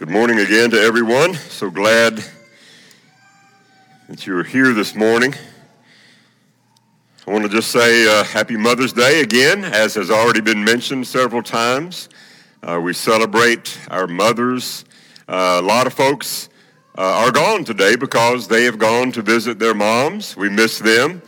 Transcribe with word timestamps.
Good 0.00 0.08
morning 0.08 0.38
again 0.38 0.70
to 0.70 0.80
everyone. 0.80 1.34
So 1.34 1.68
glad 1.68 2.24
that 4.08 4.26
you 4.26 4.34
are 4.38 4.42
here 4.42 4.72
this 4.72 4.94
morning. 4.94 5.34
I 7.26 7.30
want 7.30 7.44
to 7.44 7.50
just 7.50 7.70
say 7.70 8.08
uh, 8.08 8.24
Happy 8.24 8.56
Mother's 8.56 8.94
Day 8.94 9.20
again, 9.20 9.62
as 9.62 9.96
has 9.96 10.10
already 10.10 10.40
been 10.40 10.64
mentioned 10.64 11.06
several 11.06 11.42
times. 11.42 12.08
Uh, 12.62 12.80
we 12.82 12.94
celebrate 12.94 13.78
our 13.90 14.06
mothers. 14.06 14.86
Uh, 15.28 15.58
a 15.60 15.62
lot 15.62 15.86
of 15.86 15.92
folks 15.92 16.48
uh, 16.96 17.02
are 17.02 17.30
gone 17.30 17.64
today 17.64 17.94
because 17.94 18.48
they 18.48 18.64
have 18.64 18.78
gone 18.78 19.12
to 19.12 19.20
visit 19.20 19.58
their 19.58 19.74
moms. 19.74 20.34
We 20.34 20.48
miss 20.48 20.78
them. 20.78 21.20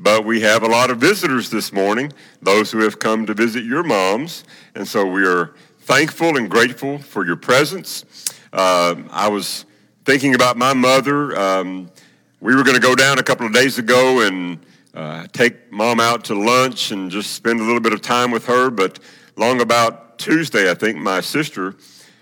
But 0.00 0.24
we 0.24 0.40
have 0.40 0.64
a 0.64 0.68
lot 0.68 0.90
of 0.90 0.98
visitors 0.98 1.48
this 1.48 1.72
morning, 1.72 2.12
those 2.42 2.72
who 2.72 2.80
have 2.80 2.98
come 2.98 3.24
to 3.26 3.34
visit 3.34 3.64
your 3.64 3.84
moms. 3.84 4.42
And 4.74 4.86
so 4.86 5.06
we 5.06 5.24
are 5.24 5.54
thankful 5.86 6.36
and 6.36 6.50
grateful 6.50 6.98
for 6.98 7.24
your 7.24 7.36
presence. 7.36 8.04
Uh, 8.52 8.96
I 9.08 9.28
was 9.28 9.64
thinking 10.04 10.34
about 10.34 10.56
my 10.56 10.74
mother. 10.74 11.38
Um, 11.38 11.92
we 12.40 12.56
were 12.56 12.64
going 12.64 12.74
to 12.74 12.82
go 12.82 12.96
down 12.96 13.20
a 13.20 13.22
couple 13.22 13.46
of 13.46 13.52
days 13.52 13.78
ago 13.78 14.26
and 14.26 14.58
uh, 14.94 15.28
take 15.32 15.70
mom 15.70 16.00
out 16.00 16.24
to 16.24 16.34
lunch 16.34 16.90
and 16.90 17.08
just 17.08 17.34
spend 17.34 17.60
a 17.60 17.62
little 17.62 17.78
bit 17.78 17.92
of 17.92 18.00
time 18.00 18.32
with 18.32 18.46
her. 18.46 18.68
But 18.68 18.98
long 19.36 19.60
about 19.60 20.18
Tuesday, 20.18 20.68
I 20.68 20.74
think 20.74 20.98
my 20.98 21.20
sister 21.20 21.76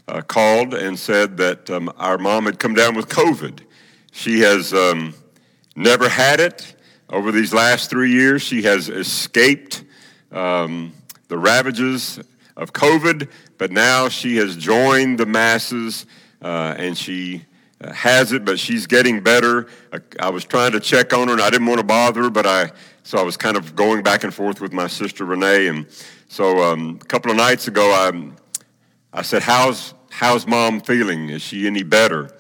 uh, 0.09 0.21
called 0.21 0.74
and 0.74 0.99
said 0.99 1.38
that 1.38 1.71
um, 1.71 1.91
our 1.96 2.19
mom 2.19 2.45
had 2.45 2.59
come 2.59 2.74
down 2.74 2.95
with 2.95 3.09
COVID. 3.09 3.60
She 4.12 4.41
has 4.41 4.74
um, 4.74 5.15
never 5.74 6.10
had 6.10 6.38
it 6.38 6.77
over 7.09 7.33
these 7.33 7.55
last 7.55 7.88
three 7.88 8.10
years. 8.10 8.43
She 8.43 8.60
has 8.65 8.91
escaped 8.91 9.85
um, 10.33 10.93
the 11.29 11.38
ravages 11.38 12.21
of 12.57 12.73
COVID, 12.73 13.29
but 13.59 13.71
now 13.71 14.09
she 14.09 14.37
has 14.37 14.57
joined 14.57 15.19
the 15.19 15.27
masses 15.27 16.07
uh, 16.43 16.75
and 16.77 16.97
she 16.97 17.45
uh, 17.80 17.93
has 17.93 18.33
it, 18.33 18.45
but 18.45 18.59
she's 18.59 18.87
getting 18.87 19.21
better. 19.21 19.67
I, 19.93 20.01
I, 20.21 20.30
was 20.30 20.45
trying 20.45 20.73
to 20.73 20.80
check 20.80 21.13
on 21.13 21.29
her 21.29 21.35
and 21.35 21.43
I 21.43 21.51
didn't 21.51 21.66
want 21.66 21.80
to 21.80 21.87
bother 21.87 22.23
her, 22.24 22.30
but 22.30 22.46
I, 22.46 22.71
so 23.02 23.19
I 23.19 23.23
was 23.23 23.37
kind 23.37 23.57
of 23.57 23.74
going 23.74 24.02
back 24.02 24.24
and 24.24 24.33
forth 24.33 24.61
with 24.61 24.73
my 24.73 24.87
sister 24.87 25.24
Renee. 25.24 25.66
And 25.66 25.87
so 26.29 26.63
um, 26.63 26.99
a 27.02 27.05
couple 27.07 27.30
of 27.30 27.37
nights 27.37 27.66
ago, 27.66 27.91
I, 27.91 28.30
I 29.13 29.23
said, 29.23 29.43
how's, 29.43 29.95
how's 30.11 30.46
mom 30.46 30.80
feeling? 30.80 31.30
Is 31.30 31.43
she 31.43 31.66
any 31.66 31.83
better? 31.83 32.30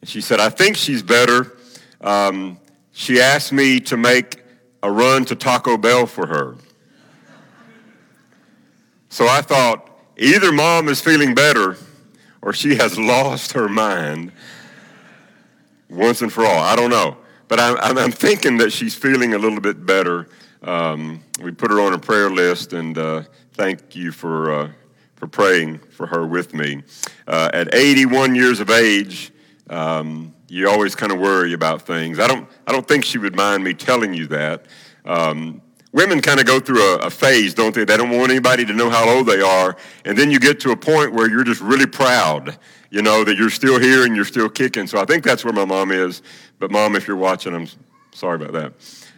And 0.00 0.08
she 0.08 0.20
said, 0.20 0.40
I 0.40 0.48
think 0.48 0.76
she's 0.76 1.02
better. 1.02 1.56
Um, 2.00 2.58
she 2.92 3.20
asked 3.20 3.52
me 3.52 3.80
to 3.80 3.96
make 3.96 4.42
a 4.82 4.90
run 4.90 5.24
to 5.26 5.34
Taco 5.34 5.76
Bell 5.76 6.06
for 6.06 6.26
her. 6.26 6.56
So 9.14 9.28
I 9.28 9.42
thought, 9.42 9.96
either 10.16 10.50
mom 10.50 10.88
is 10.88 11.00
feeling 11.00 11.36
better 11.36 11.76
or 12.42 12.52
she 12.52 12.74
has 12.74 12.98
lost 12.98 13.52
her 13.52 13.68
mind 13.68 14.32
once 15.88 16.20
and 16.20 16.32
for 16.32 16.44
all. 16.44 16.58
I 16.58 16.74
don't 16.74 16.90
know. 16.90 17.18
But 17.46 17.60
I'm, 17.60 17.96
I'm 17.96 18.10
thinking 18.10 18.56
that 18.56 18.72
she's 18.72 18.96
feeling 18.96 19.34
a 19.34 19.38
little 19.38 19.60
bit 19.60 19.86
better. 19.86 20.26
Um, 20.64 21.22
we 21.40 21.52
put 21.52 21.70
her 21.70 21.80
on 21.80 21.92
a 21.92 21.98
prayer 21.98 22.28
list, 22.28 22.72
and 22.72 22.98
uh, 22.98 23.22
thank 23.52 23.94
you 23.94 24.10
for, 24.10 24.52
uh, 24.52 24.70
for 25.14 25.28
praying 25.28 25.78
for 25.92 26.08
her 26.08 26.26
with 26.26 26.52
me. 26.52 26.82
Uh, 27.28 27.50
at 27.54 27.72
81 27.72 28.34
years 28.34 28.58
of 28.58 28.68
age, 28.68 29.32
um, 29.70 30.34
you 30.48 30.68
always 30.68 30.96
kind 30.96 31.12
of 31.12 31.20
worry 31.20 31.52
about 31.52 31.82
things. 31.82 32.18
I 32.18 32.26
don't, 32.26 32.48
I 32.66 32.72
don't 32.72 32.88
think 32.88 33.04
she 33.04 33.18
would 33.18 33.36
mind 33.36 33.62
me 33.62 33.74
telling 33.74 34.12
you 34.12 34.26
that. 34.26 34.66
Um, 35.04 35.62
women 35.94 36.20
kind 36.20 36.40
of 36.40 36.44
go 36.44 36.58
through 36.58 36.82
a, 36.82 36.96
a, 37.06 37.10
phase, 37.10 37.54
don't 37.54 37.72
they? 37.72 37.84
They 37.84 37.96
don't 37.96 38.10
want 38.10 38.30
anybody 38.30 38.66
to 38.66 38.72
know 38.72 38.90
how 38.90 39.08
old 39.08 39.26
they 39.26 39.40
are. 39.40 39.76
And 40.04 40.18
then 40.18 40.30
you 40.30 40.40
get 40.40 40.58
to 40.60 40.72
a 40.72 40.76
point 40.76 41.12
where 41.12 41.30
you're 41.30 41.44
just 41.44 41.60
really 41.60 41.86
proud, 41.86 42.58
you 42.90 43.00
know, 43.00 43.22
that 43.22 43.36
you're 43.36 43.48
still 43.48 43.78
here 43.78 44.04
and 44.04 44.14
you're 44.14 44.24
still 44.24 44.48
kicking. 44.48 44.88
So 44.88 45.00
I 45.00 45.04
think 45.04 45.22
that's 45.22 45.44
where 45.44 45.54
my 45.54 45.64
mom 45.64 45.92
is. 45.92 46.22
But, 46.58 46.72
mom, 46.72 46.96
if 46.96 47.06
you're 47.06 47.16
watching, 47.16 47.54
I'm 47.54 47.68
sorry 48.10 48.44
about 48.44 48.52
that. 48.52 48.72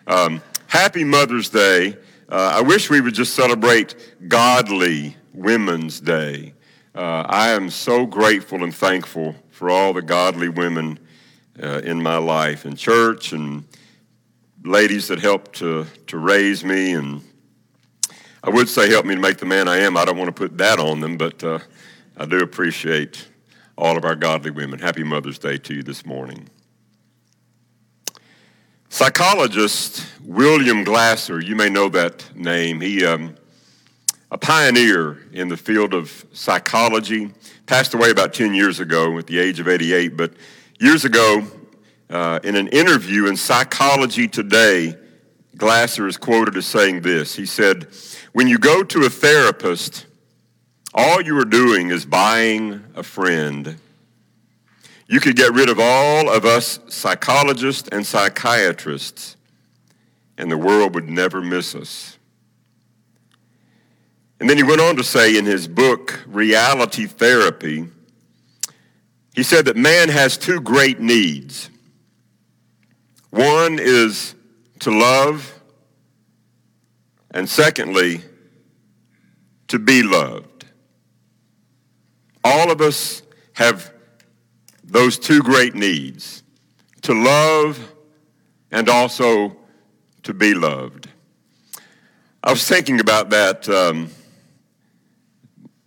Um, 0.06 0.42
happy 0.66 1.02
Mother's 1.02 1.48
Day. 1.48 1.96
Uh, 2.28 2.52
I 2.56 2.60
wish 2.60 2.90
we 2.90 3.00
would 3.00 3.14
just 3.14 3.34
celebrate 3.34 3.94
Godly 4.28 5.16
Women's 5.32 5.98
Day. 5.98 6.52
Uh, 6.94 7.24
I 7.26 7.50
am 7.50 7.70
so 7.70 8.04
grateful 8.04 8.62
and 8.62 8.74
thankful 8.74 9.34
for 9.50 9.70
all 9.70 9.94
the 9.94 10.02
godly 10.02 10.50
women 10.50 10.98
uh, 11.62 11.80
in 11.84 12.02
my 12.02 12.18
life 12.18 12.66
in 12.66 12.76
church 12.76 13.32
and 13.32 13.64
ladies 14.66 15.08
that 15.08 15.20
helped 15.20 15.56
to, 15.56 15.86
to 16.08 16.18
raise 16.18 16.64
me, 16.64 16.92
and 16.92 17.22
I 18.42 18.50
would 18.50 18.68
say 18.68 18.90
help 18.90 19.06
me 19.06 19.14
to 19.14 19.20
make 19.20 19.38
the 19.38 19.46
man 19.46 19.68
I 19.68 19.78
am. 19.78 19.96
I 19.96 20.04
don't 20.04 20.18
want 20.18 20.28
to 20.28 20.32
put 20.32 20.58
that 20.58 20.78
on 20.78 21.00
them, 21.00 21.16
but 21.16 21.42
uh, 21.42 21.60
I 22.16 22.26
do 22.26 22.40
appreciate 22.40 23.28
all 23.78 23.96
of 23.96 24.04
our 24.04 24.16
godly 24.16 24.50
women. 24.50 24.78
Happy 24.78 25.04
Mother's 25.04 25.38
Day 25.38 25.56
to 25.58 25.74
you 25.74 25.82
this 25.82 26.04
morning. 26.04 26.48
Psychologist 28.88 30.06
William 30.24 30.82
Glasser, 30.82 31.40
you 31.40 31.54
may 31.54 31.68
know 31.68 31.88
that 31.90 32.34
name. 32.34 32.80
He, 32.80 33.04
um, 33.04 33.36
a 34.30 34.38
pioneer 34.38 35.18
in 35.32 35.48
the 35.48 35.56
field 35.56 35.94
of 35.94 36.24
psychology, 36.32 37.32
passed 37.66 37.94
away 37.94 38.10
about 38.10 38.32
10 38.32 38.54
years 38.54 38.80
ago 38.80 39.18
at 39.18 39.26
the 39.26 39.38
age 39.38 39.60
of 39.60 39.68
88. 39.68 40.16
But 40.16 40.32
years 40.80 41.04
ago, 41.04 41.46
uh, 42.10 42.40
in 42.44 42.56
an 42.56 42.68
interview 42.68 43.26
in 43.26 43.36
Psychology 43.36 44.28
Today, 44.28 44.96
Glasser 45.56 46.06
is 46.06 46.16
quoted 46.16 46.56
as 46.56 46.66
saying 46.66 47.00
this. 47.00 47.34
He 47.34 47.46
said, 47.46 47.88
When 48.32 48.46
you 48.46 48.58
go 48.58 48.82
to 48.84 49.06
a 49.06 49.10
therapist, 49.10 50.06
all 50.94 51.20
you 51.20 51.38
are 51.38 51.44
doing 51.44 51.90
is 51.90 52.06
buying 52.06 52.84
a 52.94 53.02
friend. 53.02 53.78
You 55.08 55.20
could 55.20 55.36
get 55.36 55.52
rid 55.52 55.68
of 55.68 55.78
all 55.80 56.28
of 56.28 56.44
us 56.44 56.80
psychologists 56.88 57.88
and 57.90 58.06
psychiatrists, 58.06 59.36
and 60.36 60.50
the 60.50 60.58
world 60.58 60.94
would 60.94 61.08
never 61.08 61.40
miss 61.40 61.74
us. 61.74 62.18
And 64.38 64.50
then 64.50 64.58
he 64.58 64.62
went 64.62 64.80
on 64.80 64.96
to 64.96 65.04
say 65.04 65.36
in 65.36 65.46
his 65.46 65.66
book, 65.66 66.22
Reality 66.26 67.06
Therapy, 67.06 67.86
he 69.34 69.42
said 69.42 69.64
that 69.64 69.76
man 69.76 70.08
has 70.08 70.36
two 70.36 70.60
great 70.60 71.00
needs 71.00 71.70
one 73.30 73.78
is 73.80 74.34
to 74.80 74.90
love, 74.90 75.60
and 77.30 77.48
secondly, 77.48 78.22
to 79.68 79.78
be 79.78 80.02
loved. 80.02 80.64
All 82.44 82.70
of 82.70 82.80
us 82.80 83.22
have 83.54 83.92
those 84.84 85.18
two 85.18 85.42
great 85.42 85.74
needs 85.74 86.42
to 87.02 87.12
love 87.12 87.92
and 88.70 88.88
also 88.88 89.56
to 90.22 90.32
be 90.32 90.54
loved. 90.54 91.08
I 92.42 92.50
was 92.50 92.66
thinking 92.66 93.00
about 93.00 93.30
that 93.30 93.68
um, 93.68 94.10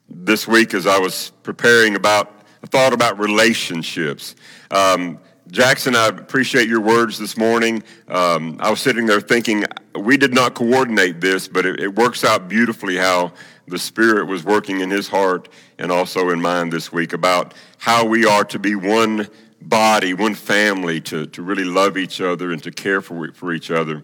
this 0.10 0.48
week 0.48 0.74
as 0.74 0.86
I 0.86 1.00
was 1.00 1.32
preparing 1.44 1.96
about, 1.96 2.42
I 2.64 2.68
thought 2.68 2.92
about 2.92 3.20
relationships. 3.20 4.36
Um, 4.70 5.20
Jackson, 5.52 5.96
I 5.96 6.08
appreciate 6.08 6.70
your 6.70 6.80
words 6.80 7.18
this 7.18 7.36
morning. 7.36 7.82
Um, 8.08 8.58
I 8.60 8.70
was 8.70 8.80
sitting 8.80 9.08
there 9.08 9.20
thinking, 9.20 9.66
we 9.96 10.16
did 10.16 10.32
not 10.32 10.54
coordinate 10.54 11.22
this, 11.22 11.48
but 11.48 11.66
it, 11.66 11.80
it, 11.80 11.96
works 11.96 12.24
out 12.24 12.48
beautifully 12.48 12.98
how 12.98 13.34
the 13.68 13.80
Spirit 13.80 14.26
was 14.26 14.44
working 14.44 14.82
in 14.82 14.92
his 14.92 15.08
heart 15.08 15.50
and 15.80 15.92
also 15.92 16.30
in 16.30 16.40
mine 16.40 16.70
this 16.70 16.92
week 16.92 17.14
about 17.14 17.56
how 17.80 18.06
we 18.06 18.26
are 18.26 18.44
to 18.44 18.60
be 18.60 18.76
one 18.76 19.28
body, 19.60 20.14
one 20.14 20.36
family, 20.36 21.02
to, 21.02 21.26
to 21.26 21.42
really 21.42 21.66
love 21.66 21.98
each 21.98 22.22
other 22.22 22.52
and 22.52 22.62
to 22.62 22.72
care 22.72 23.02
for, 23.02 23.32
for 23.32 23.52
each 23.52 23.72
other. 23.72 24.04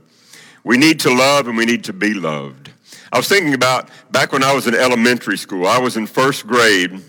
We 0.64 0.78
need 0.78 1.00
to 1.02 1.14
love 1.14 1.48
and 1.48 1.56
we 1.56 1.66
need 1.66 1.84
to 1.84 1.94
be 1.94 2.16
loved. 2.16 2.72
I 3.14 3.18
was 3.18 3.28
thinking 3.28 3.54
about 3.54 3.90
back 4.10 4.32
when 4.32 4.44
I 4.44 4.52
was 4.52 4.66
in 4.66 4.74
elementary 4.74 5.38
school, 5.38 5.68
I 5.68 5.78
was 5.78 5.96
in 5.96 6.08
first 6.08 6.48
grade 6.48 7.04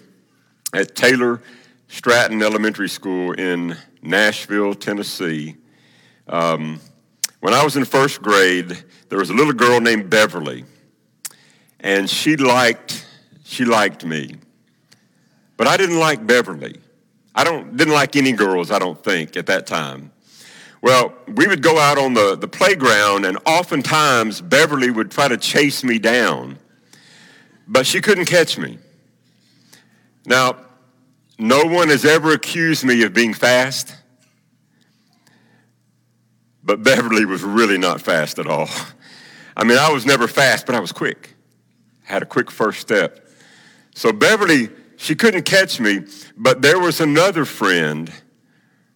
at 0.75 0.95
Taylor 0.95 1.41
Stratton 1.89 2.43
Elementary 2.43 2.89
School 2.89 3.33
in 3.33 3.77
Nashville, 4.03 4.75
Tennessee. 4.75 5.57
Um, 6.29 6.81
when 7.41 7.55
I 7.55 7.65
was 7.65 7.77
in 7.77 7.85
first 7.85 8.23
grade, 8.23 8.77
there 9.09 9.19
was 9.19 9.31
a 9.31 9.35
little 9.35 9.53
girl 9.53 9.81
named 9.81 10.11
Beverly, 10.11 10.65
and 11.81 12.11
she 12.11 12.37
liked 12.37 13.07
she 13.45 13.65
liked 13.65 14.05
me, 14.05 14.35
but 15.57 15.67
I 15.67 15.77
didn't 15.77 15.99
like 15.99 16.27
Beverly. 16.27 16.81
I 17.35 17.45
don't 17.45 17.77
didn't 17.77 17.95
like 17.95 18.17
any 18.17 18.33
girls. 18.33 18.71
I 18.71 18.79
don't 18.79 19.03
think 19.03 19.37
at 19.37 19.47
that 19.47 19.67
time. 19.67 20.11
Well, 20.83 21.15
we 21.27 21.47
would 21.47 21.63
go 21.63 21.79
out 21.79 21.99
on 21.99 22.15
the, 22.15 22.37
the 22.37 22.47
playground, 22.47 23.25
and 23.25 23.39
oftentimes 23.47 24.41
Beverly 24.41 24.91
would 24.91 25.11
try 25.11 25.27
to 25.27 25.37
chase 25.37 25.83
me 25.83 25.99
down, 25.99 26.59
but 27.67 27.87
she 27.87 28.01
couldn't 28.01 28.27
catch 28.27 28.59
me. 28.59 28.79
Now, 30.27 30.57
no 31.39 31.65
one 31.65 31.89
has 31.89 32.05
ever 32.05 32.33
accused 32.33 32.85
me 32.85 33.03
of 33.03 33.13
being 33.13 33.35
fast, 33.35 33.95
but 36.63 36.83
Beverly 36.83 37.25
was 37.25 37.43
really 37.43 37.79
not 37.79 38.01
fast 38.01 38.39
at 38.39 38.47
all. 38.47 38.69
I 39.57 39.65
mean, 39.65 39.79
I 39.79 39.91
was 39.91 40.05
never 40.05 40.29
fast, 40.29 40.67
but 40.67 40.75
I 40.75 40.81
was 40.81 40.93
quick. 40.93 41.35
I 42.09 42.13
Had 42.13 42.23
a 42.23 42.27
quick 42.27 42.51
first 42.51 42.81
step. 42.81 43.29
So 43.95 44.13
Beverly 44.13 44.69
she 44.97 45.15
couldn't 45.15 45.45
catch 45.45 45.79
me, 45.79 46.01
but 46.37 46.63
there 46.63 46.79
was 46.79 47.01
another 47.01 47.45
friend. 47.45 48.11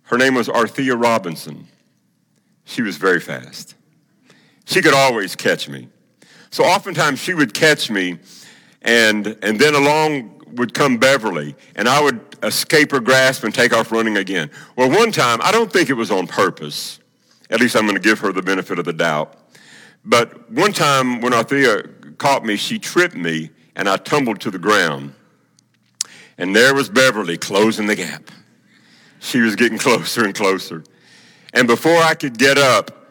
Her 0.04 0.16
name 0.16 0.34
was 0.34 0.48
Althea 0.48 0.96
Robinson. 0.96 1.68
She 2.64 2.82
was 2.82 2.96
very 2.96 3.20
fast. 3.20 3.74
She 4.64 4.80
could 4.80 4.94
always 4.94 5.36
catch 5.36 5.68
me. 5.68 5.88
So 6.50 6.64
oftentimes 6.64 7.20
she 7.20 7.34
would 7.34 7.54
catch 7.54 7.90
me, 7.90 8.18
and, 8.82 9.38
and 9.42 9.58
then 9.58 9.74
along 9.74 10.39
would 10.54 10.74
come 10.74 10.98
Beverly, 10.98 11.54
and 11.76 11.88
I 11.88 12.02
would 12.02 12.20
escape 12.42 12.90
her 12.92 13.00
grasp 13.00 13.44
and 13.44 13.54
take 13.54 13.72
off 13.72 13.92
running 13.92 14.16
again. 14.16 14.50
Well, 14.76 14.90
one 14.90 15.12
time, 15.12 15.40
I 15.42 15.52
don't 15.52 15.72
think 15.72 15.90
it 15.90 15.94
was 15.94 16.10
on 16.10 16.26
purpose. 16.26 17.00
At 17.50 17.60
least 17.60 17.76
I'm 17.76 17.82
going 17.82 17.96
to 17.96 18.02
give 18.02 18.20
her 18.20 18.32
the 18.32 18.42
benefit 18.42 18.78
of 18.78 18.84
the 18.84 18.92
doubt. 18.92 19.36
But 20.04 20.50
one 20.50 20.72
time 20.72 21.20
when 21.20 21.32
Althea 21.32 21.82
caught 22.18 22.44
me, 22.44 22.56
she 22.56 22.78
tripped 22.78 23.16
me, 23.16 23.50
and 23.76 23.88
I 23.88 23.96
tumbled 23.96 24.40
to 24.42 24.50
the 24.50 24.58
ground. 24.58 25.14
And 26.38 26.56
there 26.56 26.74
was 26.74 26.88
Beverly 26.88 27.36
closing 27.36 27.86
the 27.86 27.96
gap. 27.96 28.30
She 29.18 29.40
was 29.40 29.56
getting 29.56 29.78
closer 29.86 30.24
and 30.24 30.34
closer. 30.34 30.84
And 31.52 31.66
before 31.66 31.96
I 31.96 32.14
could 32.14 32.38
get 32.38 32.56
up, 32.58 33.08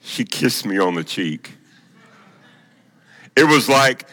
she 0.00 0.24
kissed 0.24 0.66
me 0.66 0.78
on 0.78 0.94
the 0.94 1.04
cheek. 1.04 1.52
It 3.36 3.44
was 3.44 3.68
like 3.68 4.08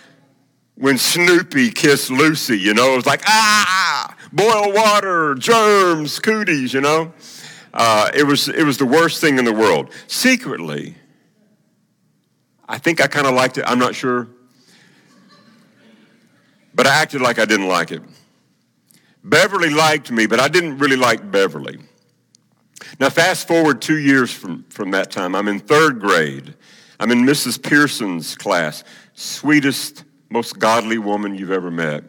when 0.75 0.97
Snoopy 0.97 1.71
kissed 1.71 2.09
Lucy, 2.09 2.57
you 2.57 2.73
know, 2.73 2.93
it 2.93 2.95
was 2.95 3.05
like, 3.05 3.21
ah, 3.27 4.15
boil 4.31 4.73
water, 4.73 5.35
germs, 5.35 6.19
cooties, 6.19 6.73
you 6.73 6.81
know. 6.81 7.13
Uh, 7.73 8.09
it, 8.13 8.23
was, 8.23 8.49
it 8.49 8.63
was 8.63 8.77
the 8.77 8.85
worst 8.85 9.21
thing 9.21 9.39
in 9.39 9.45
the 9.45 9.53
world. 9.53 9.91
Secretly, 10.07 10.95
I 12.67 12.77
think 12.77 13.01
I 13.01 13.07
kind 13.07 13.27
of 13.27 13.33
liked 13.33 13.57
it. 13.57 13.65
I'm 13.67 13.79
not 13.79 13.95
sure. 13.95 14.27
But 16.75 16.87
I 16.87 17.01
acted 17.01 17.21
like 17.21 17.39
I 17.39 17.45
didn't 17.45 17.67
like 17.67 17.91
it. 17.91 18.01
Beverly 19.23 19.69
liked 19.69 20.11
me, 20.11 20.25
but 20.25 20.39
I 20.39 20.47
didn't 20.47 20.79
really 20.79 20.95
like 20.95 21.31
Beverly. 21.31 21.79
Now, 22.99 23.09
fast 23.09 23.47
forward 23.47 23.81
two 23.81 23.97
years 23.97 24.31
from, 24.31 24.65
from 24.69 24.91
that 24.91 25.11
time. 25.11 25.35
I'm 25.35 25.47
in 25.47 25.59
third 25.59 25.99
grade. 25.99 26.55
I'm 26.99 27.11
in 27.11 27.19
Mrs. 27.19 27.61
Pearson's 27.61 28.35
class. 28.35 28.83
Sweetest, 29.13 30.03
most 30.33 30.57
godly 30.57 30.97
woman 30.97 31.35
you've 31.35 31.51
ever 31.51 31.69
met. 31.69 32.03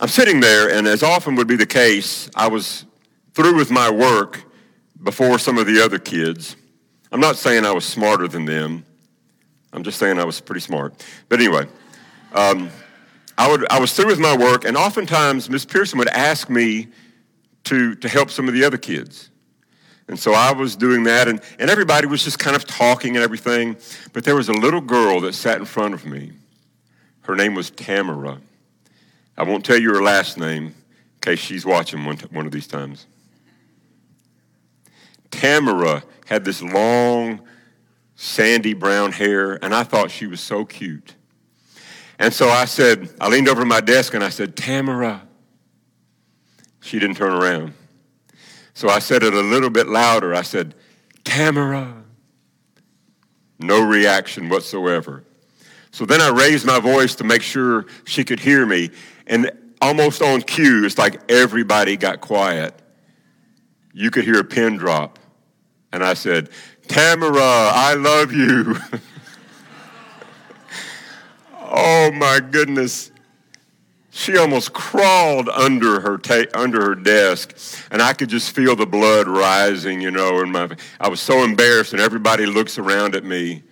I'm 0.00 0.08
sitting 0.08 0.40
there, 0.40 0.70
and 0.70 0.86
as 0.86 1.02
often 1.02 1.34
would 1.34 1.46
be 1.46 1.56
the 1.56 1.66
case, 1.66 2.30
I 2.34 2.48
was 2.48 2.86
through 3.34 3.54
with 3.54 3.70
my 3.70 3.90
work 3.90 4.42
before 5.02 5.38
some 5.38 5.58
of 5.58 5.66
the 5.66 5.84
other 5.84 5.98
kids. 5.98 6.56
I'm 7.12 7.20
not 7.20 7.36
saying 7.36 7.66
I 7.66 7.72
was 7.72 7.84
smarter 7.84 8.26
than 8.28 8.46
them. 8.46 8.86
I'm 9.74 9.82
just 9.82 9.98
saying 9.98 10.18
I 10.18 10.24
was 10.24 10.40
pretty 10.40 10.62
smart. 10.62 11.04
But 11.28 11.38
anyway, 11.38 11.66
um, 12.32 12.70
I, 13.36 13.50
would, 13.50 13.70
I 13.70 13.78
was 13.78 13.92
through 13.92 14.06
with 14.06 14.20
my 14.20 14.34
work, 14.34 14.64
and 14.64 14.78
oftentimes 14.78 15.50
Miss 15.50 15.66
Pearson 15.66 15.98
would 15.98 16.08
ask 16.08 16.48
me 16.48 16.88
to, 17.64 17.94
to 17.96 18.08
help 18.08 18.30
some 18.30 18.48
of 18.48 18.54
the 18.54 18.64
other 18.64 18.78
kids. 18.78 19.29
And 20.10 20.18
so 20.18 20.32
I 20.32 20.50
was 20.50 20.74
doing 20.74 21.04
that, 21.04 21.28
and, 21.28 21.40
and 21.60 21.70
everybody 21.70 22.08
was 22.08 22.24
just 22.24 22.40
kind 22.40 22.56
of 22.56 22.66
talking 22.66 23.14
and 23.14 23.22
everything. 23.22 23.76
But 24.12 24.24
there 24.24 24.34
was 24.34 24.48
a 24.48 24.52
little 24.52 24.80
girl 24.80 25.20
that 25.20 25.34
sat 25.34 25.58
in 25.58 25.64
front 25.64 25.94
of 25.94 26.04
me. 26.04 26.32
Her 27.22 27.36
name 27.36 27.54
was 27.54 27.70
Tamara. 27.70 28.40
I 29.38 29.44
won't 29.44 29.64
tell 29.64 29.78
you 29.78 29.94
her 29.94 30.02
last 30.02 30.36
name 30.36 30.66
in 30.66 30.74
case 31.20 31.38
she's 31.38 31.64
watching 31.64 32.04
one, 32.04 32.16
one 32.32 32.44
of 32.44 32.50
these 32.50 32.66
times. 32.66 33.06
Tamara 35.30 36.02
had 36.26 36.44
this 36.44 36.60
long, 36.60 37.40
sandy 38.16 38.74
brown 38.74 39.12
hair, 39.12 39.64
and 39.64 39.72
I 39.72 39.84
thought 39.84 40.10
she 40.10 40.26
was 40.26 40.40
so 40.40 40.64
cute. 40.64 41.14
And 42.18 42.34
so 42.34 42.48
I 42.48 42.64
said, 42.64 43.10
I 43.20 43.28
leaned 43.28 43.48
over 43.48 43.64
my 43.64 43.80
desk 43.80 44.12
and 44.14 44.24
I 44.24 44.30
said, 44.30 44.56
Tamara. 44.56 45.22
She 46.80 46.98
didn't 46.98 47.16
turn 47.16 47.32
around. 47.32 47.74
So 48.80 48.88
I 48.88 48.98
said 48.98 49.22
it 49.22 49.34
a 49.34 49.42
little 49.42 49.68
bit 49.68 49.88
louder. 49.88 50.34
I 50.34 50.40
said, 50.40 50.74
Tamara. 51.22 52.02
No 53.58 53.86
reaction 53.86 54.48
whatsoever. 54.48 55.22
So 55.90 56.06
then 56.06 56.22
I 56.22 56.30
raised 56.30 56.64
my 56.64 56.80
voice 56.80 57.14
to 57.16 57.24
make 57.24 57.42
sure 57.42 57.84
she 58.06 58.24
could 58.24 58.40
hear 58.40 58.64
me. 58.64 58.88
And 59.26 59.50
almost 59.82 60.22
on 60.22 60.40
cue, 60.40 60.86
it's 60.86 60.96
like 60.96 61.20
everybody 61.30 61.98
got 61.98 62.22
quiet. 62.22 62.72
You 63.92 64.10
could 64.10 64.24
hear 64.24 64.40
a 64.40 64.44
pin 64.44 64.78
drop. 64.78 65.18
And 65.92 66.02
I 66.02 66.14
said, 66.14 66.48
Tamara, 66.88 67.38
I 67.38 67.96
love 67.98 68.32
you. 68.32 68.76
oh 71.60 72.12
my 72.12 72.40
goodness 72.40 73.09
she 74.10 74.36
almost 74.36 74.72
crawled 74.72 75.48
under 75.48 76.00
her 76.00 76.18
ta- 76.18 76.50
under 76.54 76.82
her 76.82 76.94
desk 76.94 77.56
and 77.90 78.02
i 78.02 78.12
could 78.12 78.28
just 78.28 78.54
feel 78.54 78.74
the 78.76 78.86
blood 78.86 79.28
rising 79.28 80.00
you 80.00 80.10
know 80.10 80.40
and 80.40 80.52
my 80.52 80.68
i 81.00 81.08
was 81.08 81.20
so 81.20 81.44
embarrassed 81.44 81.92
and 81.92 82.02
everybody 82.02 82.44
looks 82.44 82.78
around 82.78 83.14
at 83.14 83.24
me 83.24 83.62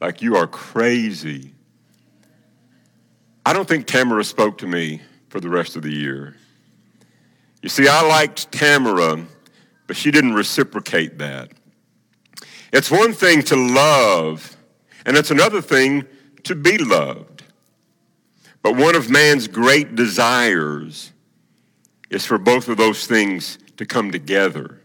like 0.00 0.20
you 0.20 0.34
are 0.34 0.48
crazy. 0.48 1.54
I 3.46 3.52
don't 3.52 3.68
think 3.68 3.86
tamara 3.86 4.24
spoke 4.24 4.58
to 4.58 4.66
me 4.66 5.00
for 5.28 5.38
the 5.38 5.48
rest 5.48 5.76
of 5.76 5.82
the 5.82 5.92
year. 5.92 6.36
You 7.62 7.68
see 7.68 7.86
i 7.86 8.02
liked 8.06 8.50
tamara 8.50 9.24
but 9.86 9.96
she 9.96 10.10
didn't 10.10 10.34
reciprocate 10.34 11.18
that. 11.18 11.50
It's 12.72 12.90
one 12.90 13.12
thing 13.12 13.42
to 13.42 13.56
love 13.56 14.56
and 15.04 15.16
it's 15.16 15.30
another 15.30 15.60
thing 15.60 16.06
to 16.44 16.54
be 16.54 16.78
loved 16.78 17.31
but 18.62 18.76
one 18.76 18.94
of 18.94 19.10
man's 19.10 19.48
great 19.48 19.94
desires 19.94 21.12
is 22.10 22.24
for 22.24 22.38
both 22.38 22.68
of 22.68 22.76
those 22.76 23.06
things 23.06 23.58
to 23.76 23.86
come 23.86 24.10
together. 24.10 24.80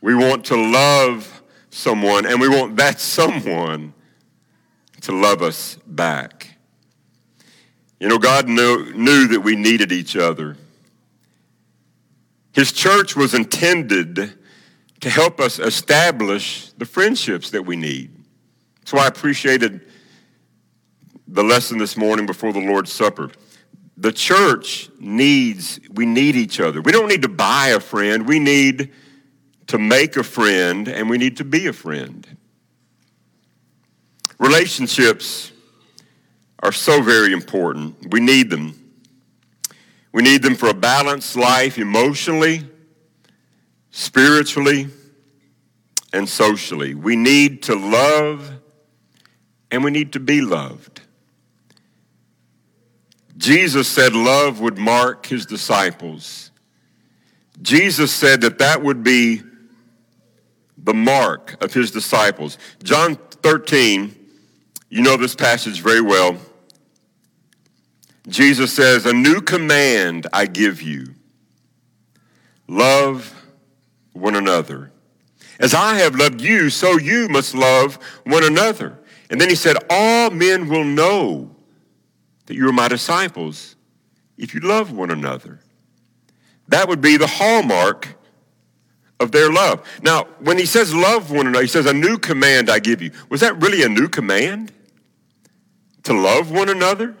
We 0.00 0.14
want 0.14 0.44
to 0.46 0.56
love 0.56 1.42
someone, 1.70 2.26
and 2.26 2.40
we 2.40 2.48
want 2.48 2.76
that 2.76 3.00
someone 3.00 3.94
to 5.00 5.12
love 5.12 5.42
us 5.42 5.78
back. 5.86 6.56
You 8.00 8.08
know, 8.08 8.18
God 8.18 8.48
knew, 8.48 8.92
knew 8.92 9.28
that 9.28 9.40
we 9.40 9.56
needed 9.56 9.92
each 9.92 10.16
other. 10.16 10.56
His 12.52 12.70
church 12.70 13.16
was 13.16 13.32
intended 13.32 14.34
to 15.00 15.10
help 15.10 15.40
us 15.40 15.58
establish 15.58 16.72
the 16.72 16.84
friendships 16.84 17.50
that 17.50 17.62
we 17.62 17.76
need. 17.76 18.14
So 18.84 18.98
I 18.98 19.06
appreciated 19.06 19.86
the 21.34 21.42
lesson 21.42 21.78
this 21.78 21.96
morning 21.96 22.26
before 22.26 22.52
the 22.52 22.60
Lord's 22.60 22.92
Supper. 22.92 23.28
The 23.96 24.12
church 24.12 24.88
needs, 25.00 25.80
we 25.92 26.06
need 26.06 26.36
each 26.36 26.60
other. 26.60 26.80
We 26.80 26.92
don't 26.92 27.08
need 27.08 27.22
to 27.22 27.28
buy 27.28 27.68
a 27.70 27.80
friend, 27.80 28.28
we 28.28 28.38
need 28.38 28.92
to 29.66 29.78
make 29.78 30.16
a 30.16 30.22
friend, 30.22 30.86
and 30.86 31.10
we 31.10 31.18
need 31.18 31.38
to 31.38 31.44
be 31.44 31.66
a 31.66 31.72
friend. 31.72 32.24
Relationships 34.38 35.50
are 36.62 36.70
so 36.70 37.02
very 37.02 37.32
important. 37.32 38.12
We 38.12 38.20
need 38.20 38.48
them. 38.48 38.80
We 40.12 40.22
need 40.22 40.40
them 40.40 40.54
for 40.54 40.68
a 40.68 40.74
balanced 40.74 41.34
life 41.34 41.78
emotionally, 41.78 42.62
spiritually, 43.90 44.86
and 46.12 46.28
socially. 46.28 46.94
We 46.94 47.16
need 47.16 47.64
to 47.64 47.74
love 47.74 48.52
and 49.72 49.82
we 49.82 49.90
need 49.90 50.12
to 50.12 50.20
be 50.20 50.40
loved. 50.40 51.00
Jesus 53.36 53.88
said 53.88 54.14
love 54.14 54.60
would 54.60 54.78
mark 54.78 55.26
his 55.26 55.46
disciples. 55.46 56.50
Jesus 57.62 58.12
said 58.12 58.40
that 58.42 58.58
that 58.58 58.82
would 58.82 59.02
be 59.02 59.42
the 60.78 60.94
mark 60.94 61.56
of 61.62 61.72
his 61.72 61.90
disciples. 61.90 62.58
John 62.82 63.16
13, 63.16 64.14
you 64.88 65.02
know 65.02 65.16
this 65.16 65.34
passage 65.34 65.80
very 65.80 66.00
well. 66.00 66.36
Jesus 68.28 68.72
says, 68.72 69.06
A 69.06 69.12
new 69.12 69.40
command 69.40 70.26
I 70.32 70.46
give 70.46 70.82
you 70.82 71.06
love 72.68 73.34
one 74.12 74.36
another. 74.36 74.90
As 75.60 75.74
I 75.74 75.96
have 75.96 76.16
loved 76.16 76.40
you, 76.40 76.70
so 76.70 76.98
you 76.98 77.28
must 77.28 77.54
love 77.54 77.98
one 78.24 78.44
another. 78.44 78.98
And 79.30 79.40
then 79.40 79.48
he 79.48 79.54
said, 79.54 79.76
All 79.88 80.30
men 80.30 80.68
will 80.68 80.84
know 80.84 81.53
that 82.46 82.54
you 82.54 82.68
are 82.68 82.72
my 82.72 82.88
disciples 82.88 83.76
if 84.36 84.54
you 84.54 84.60
love 84.60 84.92
one 84.92 85.10
another. 85.10 85.60
That 86.68 86.88
would 86.88 87.00
be 87.00 87.16
the 87.16 87.26
hallmark 87.26 88.08
of 89.20 89.32
their 89.32 89.52
love. 89.52 89.86
Now, 90.02 90.24
when 90.40 90.58
he 90.58 90.66
says 90.66 90.94
love 90.94 91.30
one 91.30 91.46
another, 91.46 91.62
he 91.62 91.68
says, 91.68 91.86
A 91.86 91.92
new 91.92 92.18
command 92.18 92.70
I 92.70 92.78
give 92.78 93.02
you. 93.02 93.10
Was 93.28 93.40
that 93.40 93.60
really 93.60 93.82
a 93.82 93.88
new 93.88 94.08
command? 94.08 94.72
To 96.04 96.12
love 96.12 96.50
one 96.50 96.68
another? 96.68 97.16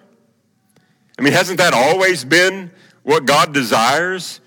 I 1.18 1.22
mean, 1.22 1.32
hasn't 1.32 1.58
that 1.58 1.72
always 1.72 2.24
been 2.24 2.70
what 3.02 3.24
God 3.24 3.54
desires? 3.54 4.40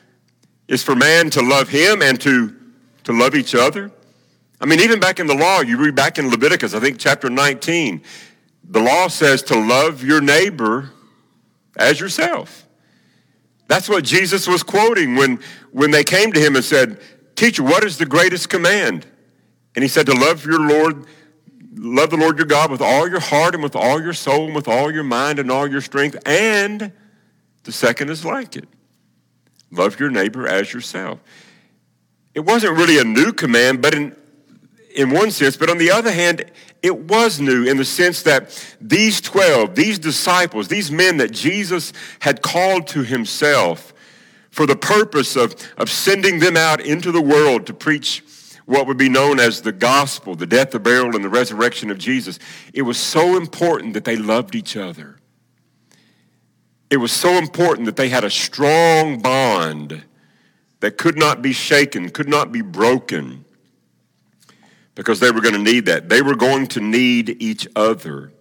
Is 0.67 0.83
for 0.83 0.95
man 0.95 1.29
to 1.29 1.41
love 1.41 1.69
him 1.69 2.01
and 2.01 2.19
to, 2.21 2.53
to 3.05 3.13
love 3.13 3.35
each 3.35 3.55
other? 3.55 3.89
I 4.59 4.65
mean, 4.65 4.81
even 4.81 4.99
back 4.99 5.19
in 5.19 5.27
the 5.27 5.33
law, 5.33 5.61
you 5.61 5.77
read 5.77 5.95
back 5.95 6.19
in 6.19 6.29
Leviticus, 6.29 6.73
I 6.73 6.79
think 6.79 6.97
chapter 6.97 7.29
19, 7.29 8.01
the 8.67 8.81
law 8.81 9.07
says 9.07 9.41
to 9.43 9.55
love 9.57 10.03
your 10.03 10.21
neighbor 10.21 10.91
as 11.75 11.99
yourself. 11.99 12.65
That's 13.67 13.89
what 13.89 14.03
Jesus 14.03 14.47
was 14.47 14.63
quoting 14.63 15.15
when, 15.15 15.39
when 15.71 15.91
they 15.91 16.03
came 16.03 16.31
to 16.33 16.39
him 16.39 16.55
and 16.55 16.63
said, 16.63 16.99
Teacher, 17.35 17.63
what 17.63 17.83
is 17.83 17.97
the 17.97 18.05
greatest 18.05 18.49
command? 18.49 19.05
And 19.75 19.83
he 19.83 19.87
said, 19.87 20.05
To 20.07 20.13
love 20.13 20.45
your 20.45 20.59
Lord, 20.59 21.05
love 21.75 22.09
the 22.09 22.17
Lord 22.17 22.37
your 22.37 22.47
God 22.47 22.71
with 22.71 22.81
all 22.81 23.07
your 23.07 23.19
heart 23.19 23.53
and 23.53 23.63
with 23.63 23.75
all 23.75 24.01
your 24.01 24.13
soul 24.13 24.45
and 24.45 24.55
with 24.55 24.67
all 24.67 24.91
your 24.91 25.03
mind 25.03 25.39
and 25.39 25.51
all 25.51 25.67
your 25.67 25.81
strength. 25.81 26.17
And 26.25 26.91
the 27.63 27.71
second 27.71 28.09
is 28.09 28.25
like 28.25 28.55
it 28.55 28.67
love 29.69 29.99
your 29.99 30.09
neighbor 30.09 30.47
as 30.47 30.73
yourself. 30.73 31.19
It 32.33 32.39
wasn't 32.41 32.77
really 32.77 32.99
a 32.99 33.03
new 33.03 33.33
command, 33.33 33.81
but 33.81 33.93
in, 33.93 34.15
in 34.95 35.11
one 35.11 35.31
sense, 35.31 35.57
but 35.57 35.69
on 35.69 35.77
the 35.77 35.91
other 35.91 36.11
hand, 36.11 36.45
it 36.81 36.97
was 36.97 37.39
new 37.39 37.65
in 37.65 37.77
the 37.77 37.85
sense 37.85 38.21
that 38.23 38.75
these 38.79 39.21
12, 39.21 39.75
these 39.75 39.99
disciples, 39.99 40.67
these 40.67 40.91
men 40.91 41.17
that 41.17 41.31
Jesus 41.31 41.93
had 42.19 42.41
called 42.41 42.87
to 42.87 43.03
himself 43.03 43.93
for 44.51 44.65
the 44.65 44.75
purpose 44.75 45.35
of, 45.35 45.55
of 45.77 45.89
sending 45.89 46.39
them 46.39 46.57
out 46.57 46.81
into 46.81 47.11
the 47.11 47.21
world 47.21 47.67
to 47.67 47.73
preach 47.73 48.23
what 48.65 48.85
would 48.85 48.97
be 48.97 49.07
known 49.07 49.39
as 49.39 49.61
the 49.61 49.71
gospel, 49.71 50.35
the 50.35 50.45
death, 50.45 50.71
the 50.71 50.79
burial, 50.79 51.15
and 51.15 51.23
the 51.23 51.29
resurrection 51.29 51.89
of 51.89 51.97
Jesus, 51.97 52.37
it 52.73 52.81
was 52.81 52.97
so 52.97 53.37
important 53.37 53.93
that 53.93 54.03
they 54.03 54.17
loved 54.17 54.55
each 54.55 54.75
other. 54.75 55.17
It 56.89 56.97
was 56.97 57.11
so 57.11 57.37
important 57.37 57.85
that 57.85 57.95
they 57.95 58.09
had 58.09 58.23
a 58.23 58.29
strong 58.29 59.19
bond 59.19 60.03
that 60.81 60.97
could 60.97 61.17
not 61.17 61.41
be 61.41 61.53
shaken, 61.53 62.09
could 62.09 62.29
not 62.29 62.51
be 62.51 62.61
broken 62.61 63.45
because 64.97 65.19
they 65.19 65.29
were 65.29 65.41
going 65.41 65.53
to 65.53 65.61
need 65.61 65.85
that. 65.85 66.09
They 66.09 66.23
were 66.23 66.35
going 66.35 66.65
to 66.69 66.81
need 66.81 67.39
each 67.39 67.67
other. 67.75 68.31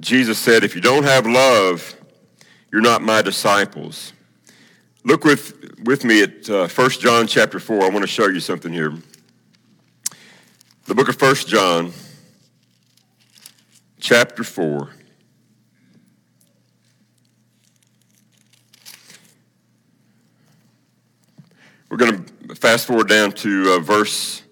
Jesus 0.00 0.38
said, 0.38 0.62
If 0.62 0.76
you 0.76 0.80
don't 0.80 1.02
have 1.02 1.26
love, 1.26 1.96
you're 2.70 2.80
not 2.80 3.02
my 3.02 3.20
disciples. 3.20 4.12
Look 5.04 5.24
with, 5.24 5.76
with 5.82 6.04
me 6.04 6.22
at 6.22 6.48
uh, 6.48 6.68
1 6.68 6.90
John 6.92 7.26
chapter 7.26 7.58
4. 7.58 7.82
I 7.82 7.88
want 7.88 8.02
to 8.02 8.06
show 8.06 8.28
you 8.28 8.38
something 8.38 8.72
here. 8.72 8.94
The 10.86 10.94
book 10.94 11.08
of 11.08 11.20
1 11.20 11.34
John, 11.48 11.92
chapter 13.98 14.44
4. 14.44 14.88
We're 21.90 21.96
going 21.96 22.24
to 22.24 22.54
fast 22.54 22.86
forward 22.86 23.08
down 23.08 23.32
to 23.32 23.72
uh, 23.72 23.78
verse 23.80 24.43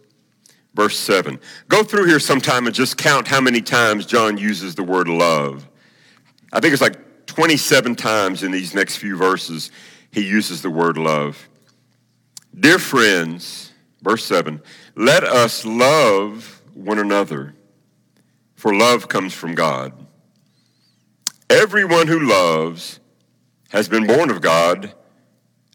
verse 0.74 0.98
7. 0.98 1.38
Go 1.68 1.82
through 1.82 2.06
here 2.06 2.20
sometime 2.20 2.66
and 2.66 2.74
just 2.74 2.96
count 2.96 3.28
how 3.28 3.40
many 3.40 3.60
times 3.60 4.06
John 4.06 4.38
uses 4.38 4.74
the 4.74 4.82
word 4.82 5.08
love. 5.08 5.68
I 6.52 6.60
think 6.60 6.72
it's 6.72 6.82
like 6.82 7.26
27 7.26 7.96
times 7.96 8.42
in 8.42 8.50
these 8.50 8.74
next 8.74 8.96
few 8.96 9.16
verses 9.16 9.70
he 10.10 10.26
uses 10.26 10.62
the 10.62 10.70
word 10.70 10.98
love. 10.98 11.48
Dear 12.58 12.78
friends, 12.78 13.72
verse 14.02 14.24
7, 14.24 14.60
let 14.94 15.24
us 15.24 15.64
love 15.64 16.62
one 16.74 16.98
another, 16.98 17.54
for 18.54 18.74
love 18.74 19.08
comes 19.08 19.32
from 19.32 19.54
God. 19.54 19.92
Everyone 21.48 22.06
who 22.06 22.20
loves 22.20 23.00
has 23.70 23.88
been 23.88 24.06
born 24.06 24.30
of 24.30 24.42
God 24.42 24.92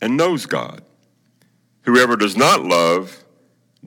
and 0.01 0.17
knows 0.17 0.45
God. 0.45 0.83
Whoever 1.81 2.15
does 2.15 2.37
not 2.37 2.63
love 2.63 3.23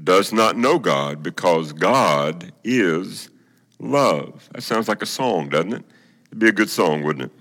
does 0.05 0.33
not 0.33 0.57
know 0.57 0.79
God 0.79 1.23
because 1.23 1.73
God 1.73 2.53
is 2.65 3.31
love. 3.79 4.49
That 4.53 4.63
sounds 4.63 4.89
like 4.89 5.03
a 5.03 5.07
song, 5.07 5.49
doesn't 5.49 5.73
it? 5.73 5.85
It'd 6.29 6.39
be 6.39 6.49
a 6.49 6.53
good 6.53 6.71
song, 6.71 7.03
wouldn't 7.03 7.27
it? 7.27 7.33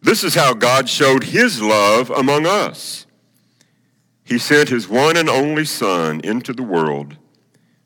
This 0.00 0.24
is 0.24 0.34
how 0.34 0.54
God 0.54 0.88
showed 0.88 1.24
his 1.24 1.60
love 1.60 2.10
among 2.10 2.46
us. 2.46 3.06
He 4.24 4.38
sent 4.38 4.68
his 4.68 4.88
one 4.88 5.16
and 5.16 5.28
only 5.28 5.64
Son 5.64 6.20
into 6.22 6.52
the 6.52 6.62
world 6.62 7.16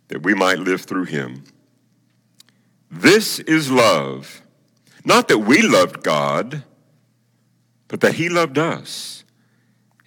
that 0.08 0.22
we 0.22 0.34
might 0.34 0.58
live 0.58 0.82
through 0.82 1.04
him. 1.04 1.44
This 2.90 3.38
is 3.38 3.70
love. 3.70 4.42
Not 5.04 5.28
that 5.28 5.38
we 5.38 5.62
loved 5.62 6.02
God, 6.02 6.64
but 7.88 8.00
that 8.00 8.14
he 8.14 8.28
loved 8.28 8.58
us 8.58 9.21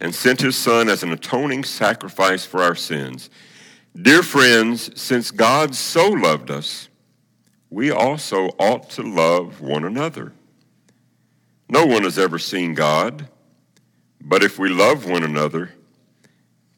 and 0.06 0.14
sent 0.14 0.40
his 0.40 0.56
Son 0.56 0.88
as 0.88 1.02
an 1.02 1.12
atoning 1.12 1.64
sacrifice 1.64 2.46
for 2.46 2.62
our 2.62 2.76
sins. 2.76 3.32
Dear 4.00 4.22
friends, 4.22 4.92
since 5.02 5.32
God 5.32 5.74
so 5.74 6.08
loved 6.10 6.52
us, 6.52 6.90
we 7.72 7.90
also 7.90 8.50
ought 8.60 8.88
to 8.92 9.02
love 9.02 9.62
one 9.62 9.84
another. 9.84 10.32
No 11.68 11.88
one 11.88 12.04
has 12.04 12.20
ever 12.20 12.38
seen 12.38 12.76
God, 12.76 13.28
but 14.22 14.44
if 14.44 14.60
we 14.60 14.70
love 14.70 15.10
one 15.10 15.24
another, 15.24 15.72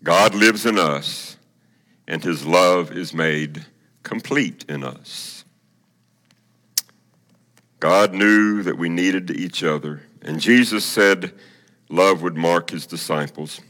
God 0.02 0.34
lives 0.34 0.66
in 0.66 0.80
us, 0.80 1.36
and 2.08 2.24
his 2.24 2.46
love 2.46 2.94
is 2.94 3.14
made 3.14 3.66
complete 4.04 4.64
in 4.70 4.86
us. 4.86 5.44
God 7.82 8.14
knew 8.14 8.64
that 8.64 8.78
we 8.78 8.88
needed 8.88 9.32
each 9.32 9.66
other, 9.66 10.04
and 10.22 10.40
Jesus 10.40 10.86
said, 10.86 11.34
love 11.90 12.22
would 12.22 12.38
mark 12.38 12.72
his 12.72 12.86
disciples. 12.86 13.62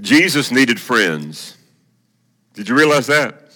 Jesus 0.00 0.50
needed 0.50 0.80
friends. 0.80 1.56
Did 2.54 2.68
you 2.68 2.74
realize 2.74 3.06
that? 3.08 3.52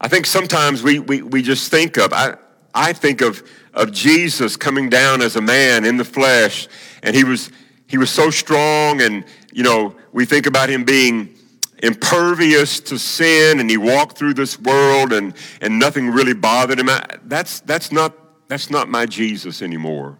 I 0.00 0.08
think 0.08 0.26
sometimes 0.26 0.82
we, 0.82 0.98
we, 0.98 1.22
we 1.22 1.42
just 1.42 1.70
think 1.70 1.96
of, 1.96 2.12
I, 2.12 2.36
I 2.74 2.92
think 2.92 3.20
of, 3.20 3.48
of 3.72 3.92
Jesus 3.92 4.56
coming 4.56 4.88
down 4.88 5.22
as 5.22 5.36
a 5.36 5.40
man 5.40 5.84
in 5.84 5.96
the 5.96 6.04
flesh, 6.04 6.68
and 7.02 7.14
he 7.14 7.22
was, 7.22 7.50
he 7.86 7.98
was 7.98 8.10
so 8.10 8.30
strong, 8.30 9.00
and, 9.00 9.24
you 9.52 9.62
know, 9.62 9.94
we 10.12 10.24
think 10.24 10.46
about 10.46 10.68
him 10.68 10.84
being 10.84 11.36
impervious 11.82 12.80
to 12.80 12.98
sin, 12.98 13.60
and 13.60 13.70
he 13.70 13.76
walked 13.76 14.16
through 14.16 14.34
this 14.34 14.58
world, 14.58 15.12
and, 15.12 15.34
and 15.60 15.78
nothing 15.78 16.10
really 16.10 16.34
bothered 16.34 16.80
him. 16.80 16.88
That's, 17.24 17.60
that's, 17.60 17.92
not, 17.92 18.48
that's 18.48 18.70
not 18.70 18.88
my 18.88 19.06
Jesus 19.06 19.62
anymore. 19.62 20.18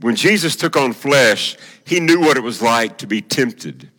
When 0.00 0.16
Jesus 0.16 0.56
took 0.56 0.76
on 0.76 0.92
flesh, 0.92 1.56
he 1.84 2.00
knew 2.00 2.20
what 2.20 2.36
it 2.36 2.42
was 2.42 2.62
like 2.62 2.98
to 2.98 3.06
be 3.06 3.20
tempted 3.20 3.90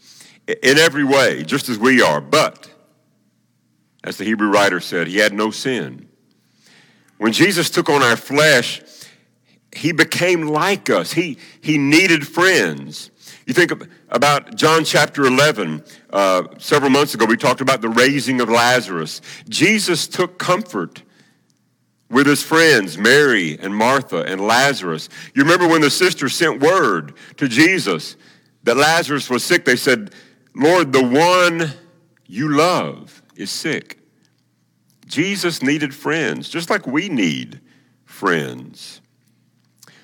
in 0.48 0.78
every 0.78 1.04
way, 1.04 1.44
just 1.44 1.70
as 1.70 1.78
we 1.78 2.02
are. 2.02 2.22
But, 2.22 2.70
as 4.04 4.18
the 4.18 4.24
Hebrew 4.24 4.50
writer 4.50 4.80
said, 4.80 5.08
he 5.08 5.18
had 5.18 5.34
no 5.34 5.52
sin. 5.52 6.08
When 7.18 7.34
Jesus 7.34 7.70
took 7.70 7.90
on 7.90 8.02
our 8.02 8.18
flesh, 8.18 8.82
he 9.76 9.92
became 9.92 10.48
like 10.48 10.90
us. 10.90 11.14
He, 11.14 11.38
he 11.62 11.78
needed 11.78 12.28
friends. 12.28 13.12
You 13.46 13.54
think 13.54 13.72
about 14.10 14.56
John 14.56 14.84
chapter 14.84 15.26
11. 15.26 15.84
Uh, 16.10 16.44
several 16.58 16.90
months 16.90 17.14
ago, 17.14 17.26
we 17.26 17.38
talked 17.38 17.62
about 17.62 17.82
the 17.82 17.90
raising 17.90 18.42
of 18.42 18.50
Lazarus. 18.50 19.22
Jesus 19.50 20.08
took 20.08 20.38
comfort 20.38 21.04
with 22.12 22.27
his 22.27 22.44
friends, 22.44 22.98
Mary 22.98 23.58
and 23.58 23.74
Martha 23.74 24.24
and 24.24 24.41
Lazarus. 24.41 25.10
You 25.34 25.44
remember 25.44 25.68
when 25.68 25.82
the 25.82 25.89
sisters 25.89 26.36
sent 26.36 26.62
word 26.62 27.13
to 27.38 27.48
Jesus 27.48 28.18
that 28.63 28.75
Lazarus 28.75 29.30
was 29.30 29.44
sick? 29.44 29.65
They 29.65 29.77
said, 29.77 30.13
Lord, 30.53 30.91
the 30.91 31.03
one 31.03 31.72
you 32.27 32.50
love 32.50 33.24
is 33.36 33.50
sick. 33.50 33.98
Jesus 35.08 35.63
needed 35.63 35.96
friends, 35.96 36.50
just 36.50 36.70
like 36.70 36.86
we 36.86 37.10
need 37.10 37.62
friends. 38.06 39.01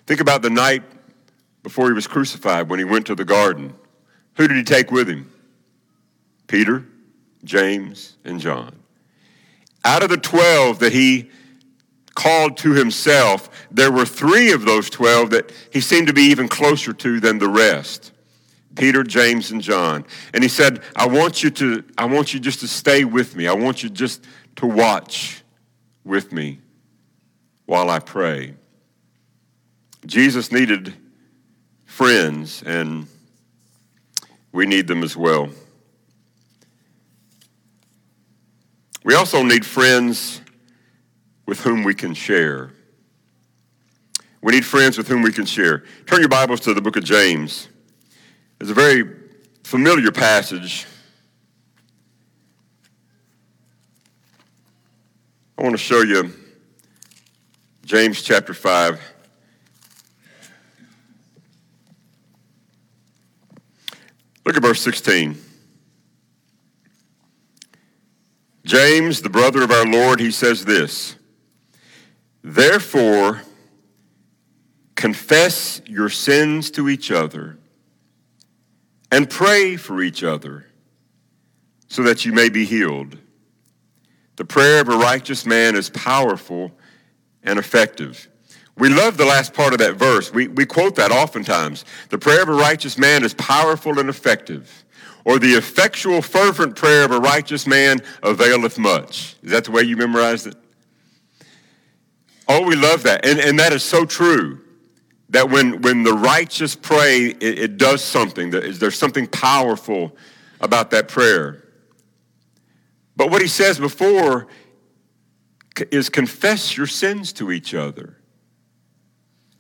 Think 0.05 0.21
about 0.21 0.41
the 0.41 0.49
night 0.49 0.83
before 1.61 1.87
he 1.87 1.93
was 1.93 2.07
crucified 2.07 2.69
when 2.69 2.79
he 2.79 2.85
went 2.85 3.05
to 3.07 3.15
the 3.15 3.25
garden. 3.25 3.73
Who 4.35 4.47
did 4.47 4.55
he 4.55 4.63
take 4.63 4.91
with 4.91 5.09
him? 5.09 5.29
Peter, 6.47 6.85
James, 7.43 8.15
and 8.23 8.39
John. 8.39 8.75
Out 9.83 10.03
of 10.03 10.09
the 10.09 10.17
12 10.17 10.79
that 10.79 10.93
he 10.93 11.29
called 12.17 12.57
to 12.57 12.73
himself, 12.73 13.67
there 13.69 13.91
were 13.91 14.03
three 14.03 14.51
of 14.51 14.65
those 14.65 14.89
12 14.89 15.29
that 15.29 15.53
he 15.71 15.79
seemed 15.79 16.07
to 16.07 16.13
be 16.13 16.23
even 16.23 16.47
closer 16.47 16.91
to 16.91 17.19
than 17.19 17.37
the 17.37 17.47
rest. 17.47 18.11
Peter, 18.75 19.03
James, 19.03 19.51
and 19.51 19.61
John. 19.61 20.03
And 20.33 20.43
he 20.43 20.49
said, 20.49 20.81
I 20.95 21.05
want 21.05 21.43
you 21.43 21.51
to, 21.51 21.83
I 21.95 22.05
want 22.05 22.33
you 22.33 22.39
just 22.39 22.59
to 22.61 22.67
stay 22.67 23.05
with 23.05 23.35
me. 23.35 23.47
I 23.47 23.53
want 23.53 23.83
you 23.83 23.89
just 23.89 24.25
to 24.55 24.65
watch 24.65 25.43
with 26.03 26.31
me 26.31 26.59
while 27.67 27.91
I 27.91 27.99
pray. 27.99 28.55
Jesus 30.07 30.51
needed 30.51 30.95
friends, 31.85 32.63
and 32.65 33.05
we 34.51 34.65
need 34.65 34.87
them 34.87 35.03
as 35.03 35.15
well. 35.15 35.49
We 39.03 39.13
also 39.13 39.43
need 39.43 39.63
friends 39.63 40.41
with 41.47 41.61
whom 41.61 41.83
we 41.83 41.95
can 41.95 42.13
share. 42.13 42.71
We 44.41 44.53
need 44.53 44.65
friends 44.65 44.97
with 44.97 45.07
whom 45.07 45.23
we 45.23 45.31
can 45.31 45.45
share. 45.45 45.85
Turn 46.05 46.19
your 46.19 46.29
Bibles 46.29 46.59
to 46.61 46.73
the 46.73 46.81
book 46.81 46.97
of 46.97 47.03
James. 47.03 47.69
It's 48.59 48.69
a 48.69 48.73
very 48.73 49.03
familiar 49.63 50.11
passage. 50.11 50.85
I 55.57 55.63
want 55.63 55.73
to 55.73 55.81
show 55.81 56.01
you 56.01 56.31
James 57.83 58.21
chapter 58.21 58.53
5. 58.53 59.01
Look 64.45 64.55
at 64.55 64.61
verse 64.61 64.81
16. 64.81 65.37
James, 68.65 69.21
the 69.21 69.29
brother 69.29 69.63
of 69.63 69.71
our 69.71 69.85
Lord, 69.85 70.19
he 70.19 70.29
says 70.29 70.65
this 70.65 71.15
Therefore, 72.47 73.41
confess 74.95 75.81
your 75.85 76.07
sins 76.07 76.71
to 76.71 76.87
each 76.87 77.11
other 77.11 77.57
and 79.11 79.29
pray 79.29 79.75
for 79.75 80.01
each 80.01 80.23
other 80.23 80.65
so 81.89 82.03
that 82.03 82.23
you 82.23 82.31
may 82.31 82.47
be 82.47 82.63
healed. 82.63 83.17
The 84.37 84.45
prayer 84.45 84.79
of 84.79 84.87
a 84.87 84.95
righteous 84.95 85.45
man 85.45 85.75
is 85.75 85.89
powerful 85.89 86.71
and 87.43 87.59
effective. 87.59 88.29
We 88.77 88.87
love 88.87 89.17
the 89.17 89.25
last 89.25 89.53
part 89.53 89.73
of 89.73 89.79
that 89.79 89.95
verse. 89.95 90.33
We, 90.33 90.47
we 90.47 90.65
quote 90.65 90.95
that 90.95 91.11
oftentimes. 91.11 91.83
The 92.11 92.17
prayer 92.17 92.43
of 92.43 92.47
a 92.47 92.53
righteous 92.53 92.97
man 92.97 93.25
is 93.25 93.33
powerful 93.33 93.99
and 93.99 94.07
effective. 94.07 94.85
Or 95.25 95.37
the 95.37 95.55
effectual, 95.55 96.21
fervent 96.21 96.77
prayer 96.77 97.03
of 97.03 97.11
a 97.11 97.19
righteous 97.19 97.67
man 97.67 97.99
availeth 98.23 98.77
much. 98.77 99.35
Is 99.43 99.51
that 99.51 99.65
the 99.65 99.71
way 99.71 99.81
you 99.81 99.97
memorized 99.97 100.47
it? 100.47 100.55
Oh, 102.47 102.65
we 102.65 102.75
love 102.75 103.03
that. 103.03 103.25
And, 103.25 103.39
and 103.39 103.59
that 103.59 103.73
is 103.73 103.83
so 103.83 104.05
true 104.05 104.61
that 105.29 105.49
when, 105.49 105.81
when 105.81 106.03
the 106.03 106.13
righteous 106.13 106.75
pray, 106.75 107.25
it, 107.27 107.59
it 107.59 107.77
does 107.77 108.03
something. 108.03 108.49
There's 108.49 108.97
something 108.97 109.27
powerful 109.27 110.15
about 110.61 110.91
that 110.91 111.07
prayer. 111.07 111.63
But 113.15 113.29
what 113.29 113.41
he 113.41 113.47
says 113.47 113.79
before 113.79 114.47
is 115.91 116.09
confess 116.09 116.77
your 116.77 116.87
sins 116.87 117.33
to 117.33 117.51
each 117.51 117.73
other 117.73 118.17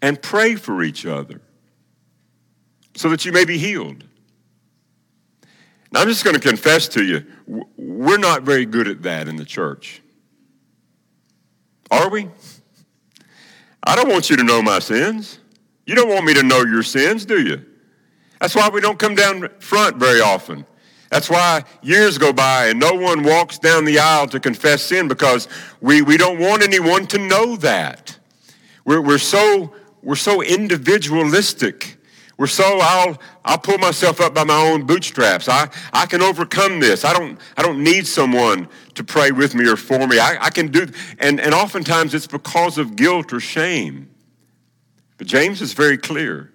and 0.01 0.21
pray 0.21 0.55
for 0.55 0.83
each 0.83 1.05
other 1.05 1.41
so 2.95 3.09
that 3.09 3.25
you 3.25 3.31
may 3.31 3.45
be 3.45 3.57
healed. 3.57 4.03
Now, 5.91 6.01
I'm 6.01 6.07
just 6.07 6.23
going 6.23 6.35
to 6.35 6.41
confess 6.41 6.87
to 6.89 7.03
you, 7.03 7.25
we're 7.77 8.17
not 8.17 8.43
very 8.43 8.65
good 8.65 8.87
at 8.87 9.03
that 9.03 9.27
in 9.27 9.35
the 9.37 9.45
church. 9.45 10.01
Are 11.89 12.09
we? 12.09 12.29
I 13.87 13.95
don't 13.95 14.09
want 14.09 14.29
you 14.29 14.35
to 14.35 14.43
know 14.43 14.61
my 14.61 14.79
sins. 14.79 15.39
You 15.85 15.95
don't 15.95 16.09
want 16.09 16.25
me 16.25 16.33
to 16.33 16.43
know 16.43 16.63
your 16.63 16.83
sins, 16.83 17.23
do 17.23 17.41
you? 17.41 17.63
That's 18.41 18.53
why 18.53 18.67
we 18.67 18.81
don't 18.81 18.99
come 18.99 19.15
down 19.15 19.47
front 19.59 19.95
very 19.95 20.19
often. 20.19 20.65
That's 21.09 21.29
why 21.29 21.63
years 21.81 22.17
go 22.17 22.33
by 22.33 22.67
and 22.67 22.81
no 22.81 22.93
one 22.93 23.23
walks 23.23 23.57
down 23.57 23.85
the 23.85 23.99
aisle 23.99 24.27
to 24.27 24.41
confess 24.41 24.83
sin 24.83 25.07
because 25.07 25.47
we, 25.79 26.01
we 26.01 26.17
don't 26.17 26.37
want 26.37 26.63
anyone 26.63 27.07
to 27.07 27.17
know 27.17 27.55
that. 27.55 28.19
We're, 28.83 28.99
we're, 28.99 29.17
so, 29.19 29.73
we're 30.03 30.15
so 30.15 30.41
individualistic. 30.43 31.96
We're 32.37 32.47
so, 32.47 32.79
I'll, 32.81 33.19
I'll 33.43 33.57
pull 33.57 33.79
myself 33.79 34.21
up 34.21 34.35
by 34.35 34.43
my 34.43 34.55
own 34.55 34.85
bootstraps. 34.85 35.49
I, 35.49 35.69
I 35.91 36.05
can 36.05 36.21
overcome 36.21 36.79
this. 36.79 37.03
I 37.03 37.11
don't, 37.13 37.39
I 37.57 37.63
don't 37.63 37.83
need 37.83 38.05
someone 38.05 38.69
to 38.93 39.03
pray 39.03 39.31
with 39.31 39.55
me 39.55 39.67
or 39.67 39.75
for 39.75 40.07
me. 40.07 40.19
I, 40.19 40.37
I 40.45 40.49
can 40.51 40.67
do, 40.67 40.87
and, 41.17 41.39
and 41.39 41.53
oftentimes 41.53 42.13
it's 42.13 42.27
because 42.27 42.77
of 42.77 42.95
guilt 42.95 43.33
or 43.33 43.39
shame. 43.39 44.09
But 45.17 45.25
James 45.25 45.61
is 45.61 45.73
very 45.73 45.97
clear. 45.97 46.53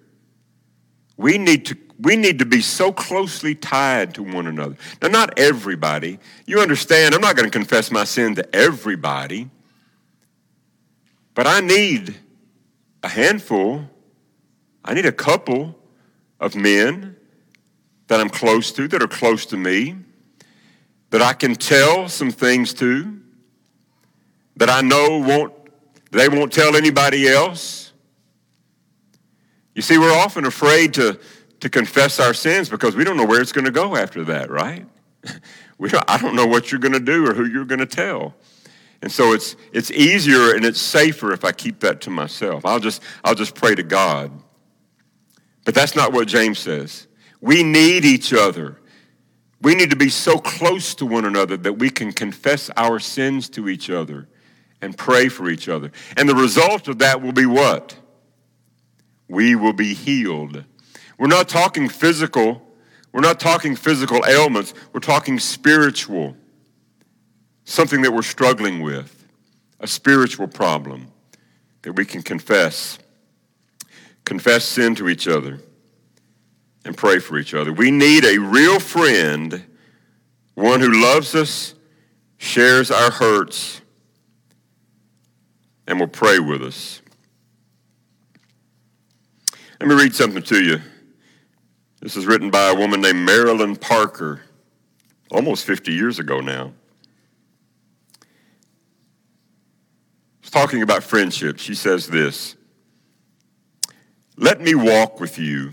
We 1.17 1.37
need 1.37 1.65
to 1.67 1.77
we 1.99 2.15
need 2.17 2.39
to 2.39 2.45
be 2.45 2.61
so 2.61 2.91
closely 2.91 3.55
tied 3.55 4.15
to 4.15 4.23
one 4.23 4.47
another. 4.47 4.75
Now, 5.01 5.07
not 5.07 5.39
everybody. 5.39 6.19
You 6.45 6.59
understand, 6.59 7.15
I'm 7.15 7.21
not 7.21 7.35
going 7.35 7.49
to 7.49 7.57
confess 7.57 7.91
my 7.91 8.03
sin 8.03 8.35
to 8.35 8.55
everybody. 8.55 9.49
But 11.33 11.47
I 11.47 11.61
need 11.61 12.15
a 13.03 13.07
handful, 13.07 13.89
I 14.83 14.93
need 14.93 15.05
a 15.05 15.11
couple 15.11 15.75
of 16.39 16.55
men 16.55 17.15
that 18.07 18.19
I'm 18.19 18.29
close 18.29 18.71
to, 18.73 18.87
that 18.89 19.01
are 19.01 19.07
close 19.07 19.45
to 19.47 19.57
me, 19.57 19.95
that 21.09 21.21
I 21.21 21.33
can 21.33 21.55
tell 21.55 22.09
some 22.09 22.31
things 22.31 22.73
to, 22.75 23.19
that 24.57 24.69
I 24.69 24.81
know 24.81 25.19
won't, 25.19 25.53
they 26.11 26.29
won't 26.29 26.51
tell 26.51 26.75
anybody 26.75 27.27
else. 27.27 27.91
You 29.73 29.81
see, 29.81 29.97
we're 29.97 30.13
often 30.13 30.45
afraid 30.45 30.93
to 30.95 31.19
to 31.63 31.69
confess 31.69 32.19
our 32.19 32.33
sins 32.33 32.67
because 32.67 32.93
we 32.93 33.05
don't 33.05 33.15
know 33.15 33.25
where 33.25 33.39
it's 33.39 33.53
going 33.53 33.63
to 33.63 33.71
go 33.71 33.95
after 33.95 34.25
that, 34.25 34.51
right? 34.51 34.85
We 35.79 35.89
don't, 35.89 36.05
I 36.07 36.17
don't 36.17 36.35
know 36.35 36.45
what 36.45 36.71
you're 36.71 36.79
going 36.79 36.93
to 36.93 36.99
do 36.99 37.27
or 37.27 37.33
who 37.33 37.45
you're 37.45 37.65
going 37.65 37.79
to 37.79 37.87
tell. 37.87 38.35
And 39.01 39.11
so 39.11 39.33
it's, 39.33 39.55
it's 39.73 39.89
easier 39.91 40.53
and 40.53 40.63
it's 40.63 40.79
safer 40.79 41.33
if 41.33 41.43
I 41.43 41.51
keep 41.51 41.79
that 41.79 41.99
to 42.01 42.09
myself. 42.11 42.63
I'll 42.63 42.79
just, 42.79 43.01
I'll 43.23 43.33
just 43.35 43.55
pray 43.55 43.73
to 43.75 43.83
God. 43.83 44.31
But 45.65 45.75
that's 45.75 45.95
not 45.95 46.11
what 46.11 46.27
James 46.27 46.59
says. 46.59 47.07
We 47.41 47.63
need 47.63 48.05
each 48.05 48.33
other. 48.33 48.79
We 49.61 49.75
need 49.75 49.91
to 49.91 49.95
be 49.95 50.09
so 50.09 50.37
close 50.37 50.93
to 50.95 51.05
one 51.05 51.25
another 51.25 51.55
that 51.57 51.73
we 51.73 51.89
can 51.89 52.11
confess 52.11 52.69
our 52.75 52.99
sins 52.99 53.49
to 53.51 53.69
each 53.69 53.89
other 53.89 54.27
and 54.81 54.97
pray 54.97 55.29
for 55.29 55.49
each 55.49 55.69
other. 55.69 55.91
And 56.17 56.27
the 56.27 56.35
result 56.35 56.89
of 56.89 56.99
that 56.99 57.21
will 57.21 57.31
be 57.31 57.45
what? 57.45 57.95
We 59.29 59.55
will 59.55 59.73
be 59.73 59.93
healed. 59.93 60.65
We're 61.17 61.27
not 61.27 61.47
talking 61.47 61.87
physical. 61.87 62.61
We're 63.13 63.21
not 63.21 63.39
talking 63.39 63.75
physical 63.77 64.25
ailments. 64.27 64.73
We're 64.91 64.99
talking 64.99 65.39
spiritual. 65.39 66.35
Something 67.63 68.01
that 68.01 68.11
we're 68.11 68.23
struggling 68.23 68.81
with, 68.81 69.25
a 69.79 69.87
spiritual 69.87 70.47
problem 70.47 71.07
that 71.83 71.93
we 71.93 72.03
can 72.03 72.21
confess. 72.21 72.99
Confess 74.25 74.65
sin 74.65 74.95
to 74.95 75.09
each 75.09 75.27
other 75.27 75.59
and 76.85 76.95
pray 76.95 77.19
for 77.19 77.37
each 77.37 77.53
other. 77.53 77.71
We 77.71 77.91
need 77.91 78.25
a 78.25 78.37
real 78.37 78.79
friend, 78.79 79.63
one 80.55 80.79
who 80.79 81.01
loves 81.01 81.35
us, 81.35 81.75
shares 82.37 82.91
our 82.91 83.11
hurts, 83.11 83.81
and 85.87 85.99
will 85.99 86.07
pray 86.07 86.39
with 86.39 86.61
us. 86.61 87.01
Let 89.79 89.89
me 89.89 89.95
read 89.95 90.15
something 90.15 90.43
to 90.43 90.63
you 90.63 90.81
this 92.03 92.17
is 92.17 92.25
written 92.25 92.49
by 92.49 92.67
a 92.67 92.75
woman 92.75 92.99
named 92.99 93.19
Marilyn 93.19 93.77
Parker, 93.77 94.41
almost 95.31 95.65
50 95.65 95.93
years 95.93 96.19
ago 96.19 96.41
now. 96.41 96.73
She's 100.41 100.51
talking 100.51 100.81
about 100.81 101.01
friendship. 101.01 101.59
She 101.59 101.73
says 101.73 102.07
this 102.07 102.57
Let 104.43 104.59
me 104.59 104.75
walk 104.75 105.21
with 105.21 105.39
you. 105.39 105.71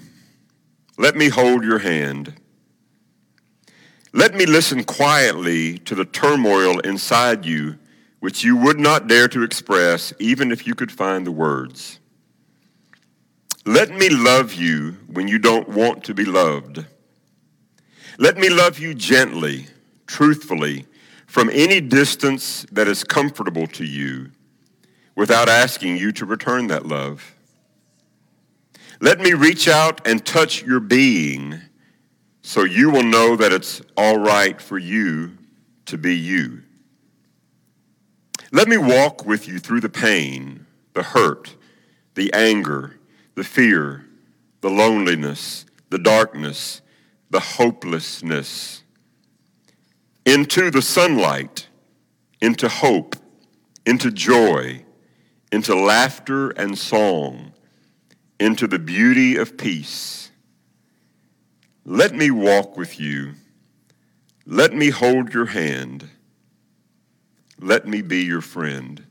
Let 0.97 1.17
me 1.17 1.29
hold 1.29 1.65
your 1.65 1.81
hand. 1.81 2.35
Let 4.13 4.33
me 4.33 4.47
listen 4.47 4.85
quietly 4.85 5.79
to 5.79 5.97
the 5.97 6.05
turmoil 6.05 6.79
inside 6.79 7.45
you, 7.45 7.81
which 8.21 8.45
you 8.45 8.57
would 8.57 8.79
not 8.79 9.09
dare 9.09 9.27
to 9.27 9.43
express, 9.43 10.13
even 10.21 10.53
if 10.53 10.69
you 10.69 10.77
could 10.77 10.93
find 10.93 11.27
the 11.27 11.33
words. 11.33 11.99
Let 13.67 13.91
me 13.91 14.09
love 14.09 14.55
you 14.55 14.99
when 15.09 15.27
you 15.27 15.41
don't 15.41 15.69
want 15.69 16.05
to 16.05 16.15
be 16.15 16.25
loved. 16.25 16.87
Let 18.19 18.37
me 18.37 18.51
love 18.51 18.79
you 18.79 18.95
gently, 18.95 19.67
truthfully, 20.07 20.87
from 21.27 21.51
any 21.53 21.81
distance 21.81 22.65
that 22.71 22.87
is 22.87 23.03
comfortable 23.03 23.67
to 23.67 23.85
you, 23.85 24.31
without 25.17 25.49
asking 25.49 25.97
you 25.97 26.13
to 26.13 26.25
return 26.25 26.69
that 26.69 26.87
love. 26.87 27.35
Let 29.01 29.19
me 29.19 29.33
reach 29.33 29.67
out 29.67 30.07
and 30.07 30.25
touch 30.25 30.63
your 30.63 30.81
being 30.81 31.61
so 32.43 32.65
you 32.65 32.91
will 32.91 33.03
know 33.03 33.35
that 33.37 33.53
it's 33.53 33.81
all 33.97 34.19
right 34.19 34.61
for 34.61 34.79
you 34.79 35.39
to 35.87 35.97
be 35.97 36.17
you. 36.17 36.63
Let 38.53 38.69
me 38.69 38.77
walk 38.77 39.25
with 39.25 39.49
you 39.49 39.59
through 39.59 39.81
the 39.81 39.89
pain, 39.89 40.67
the 40.93 41.03
hurt, 41.03 41.57
the 42.15 42.33
anger, 42.35 42.99
the 43.37 43.45
fear, 43.45 44.05
the 44.61 44.71
loneliness, 44.71 45.65
the 45.89 45.99
darkness, 45.99 46.83
the 47.31 47.41
hopelessness, 47.41 48.83
into 50.27 50.71
the 50.71 50.83
sunlight, 50.83 51.69
into 52.43 52.69
hope, 52.69 53.17
into 53.87 54.11
joy, 54.11 54.85
into 55.53 55.75
laughter 55.75 56.51
and 56.51 56.77
song, 56.77 57.53
into 58.41 58.67
the 58.67 58.79
beauty 58.79 59.37
of 59.37 59.59
peace. 59.59 60.31
Let 61.85 62.15
me 62.15 62.31
walk 62.31 62.77
with 62.77 62.99
you. 62.99 63.35
Let 64.47 64.73
me 64.75 64.89
hold 64.89 65.35
your 65.35 65.47
hand. 65.47 66.09
Let 67.61 67.87
me 67.87 68.01
be 68.01 68.23
your 68.23 68.41
friend. 68.41 69.05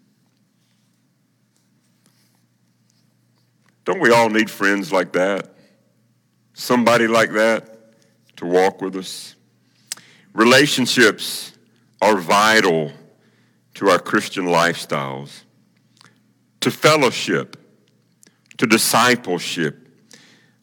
Don't 3.85 3.99
we 3.99 4.11
all 4.11 4.29
need 4.29 4.49
friends 4.49 4.91
like 4.91 5.13
that? 5.13 5.53
Somebody 6.53 7.07
like 7.07 7.31
that 7.33 7.79
to 8.37 8.45
walk 8.45 8.81
with 8.81 8.95
us? 8.95 9.35
Relationships 10.33 11.53
are 12.01 12.17
vital 12.17 12.91
to 13.75 13.89
our 13.89 13.99
Christian 13.99 14.45
lifestyles, 14.45 15.43
to 16.61 16.71
fellowship, 16.71 17.58
to 18.59 18.67
discipleship. 18.67 19.87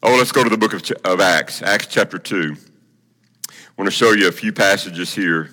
Oh, 0.01 0.15
let's 0.15 0.31
go 0.31 0.43
to 0.43 0.49
the 0.49 0.57
book 0.57 0.73
of, 0.73 0.89
of 1.03 1.19
Acts, 1.19 1.61
Acts 1.63 1.87
chapter 1.87 2.19
2. 2.19 2.55
I 2.55 3.53
want 3.75 3.87
to 3.87 3.91
show 3.91 4.11
you 4.11 4.27
a 4.27 4.31
few 4.31 4.53
passages 4.53 5.13
here. 5.13 5.49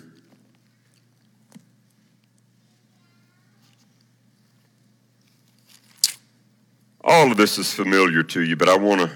All 7.03 7.31
of 7.31 7.37
this 7.37 7.59
is 7.59 7.73
familiar 7.73 8.23
to 8.23 8.43
you, 8.43 8.57
but 8.57 8.69
I 8.69 8.77
want 8.77 9.01
to 9.01 9.11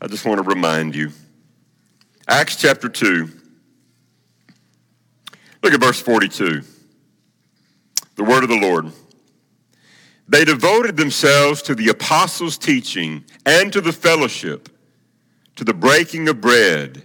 I 0.00 0.06
just 0.06 0.24
want 0.24 0.42
to 0.42 0.48
remind 0.48 0.94
you. 0.94 1.10
Acts 2.26 2.56
chapter 2.56 2.88
2. 2.88 3.28
Look 5.62 5.74
at 5.74 5.80
verse 5.80 6.00
42. 6.00 6.62
The 8.16 8.24
word 8.24 8.44
of 8.44 8.48
the 8.48 8.58
Lord. 8.58 8.92
They 10.30 10.44
devoted 10.44 10.96
themselves 10.96 11.60
to 11.62 11.74
the 11.74 11.88
apostles' 11.88 12.56
teaching 12.56 13.24
and 13.44 13.72
to 13.72 13.80
the 13.80 13.92
fellowship, 13.92 14.68
to 15.56 15.64
the 15.64 15.74
breaking 15.74 16.28
of 16.28 16.40
bread 16.40 17.02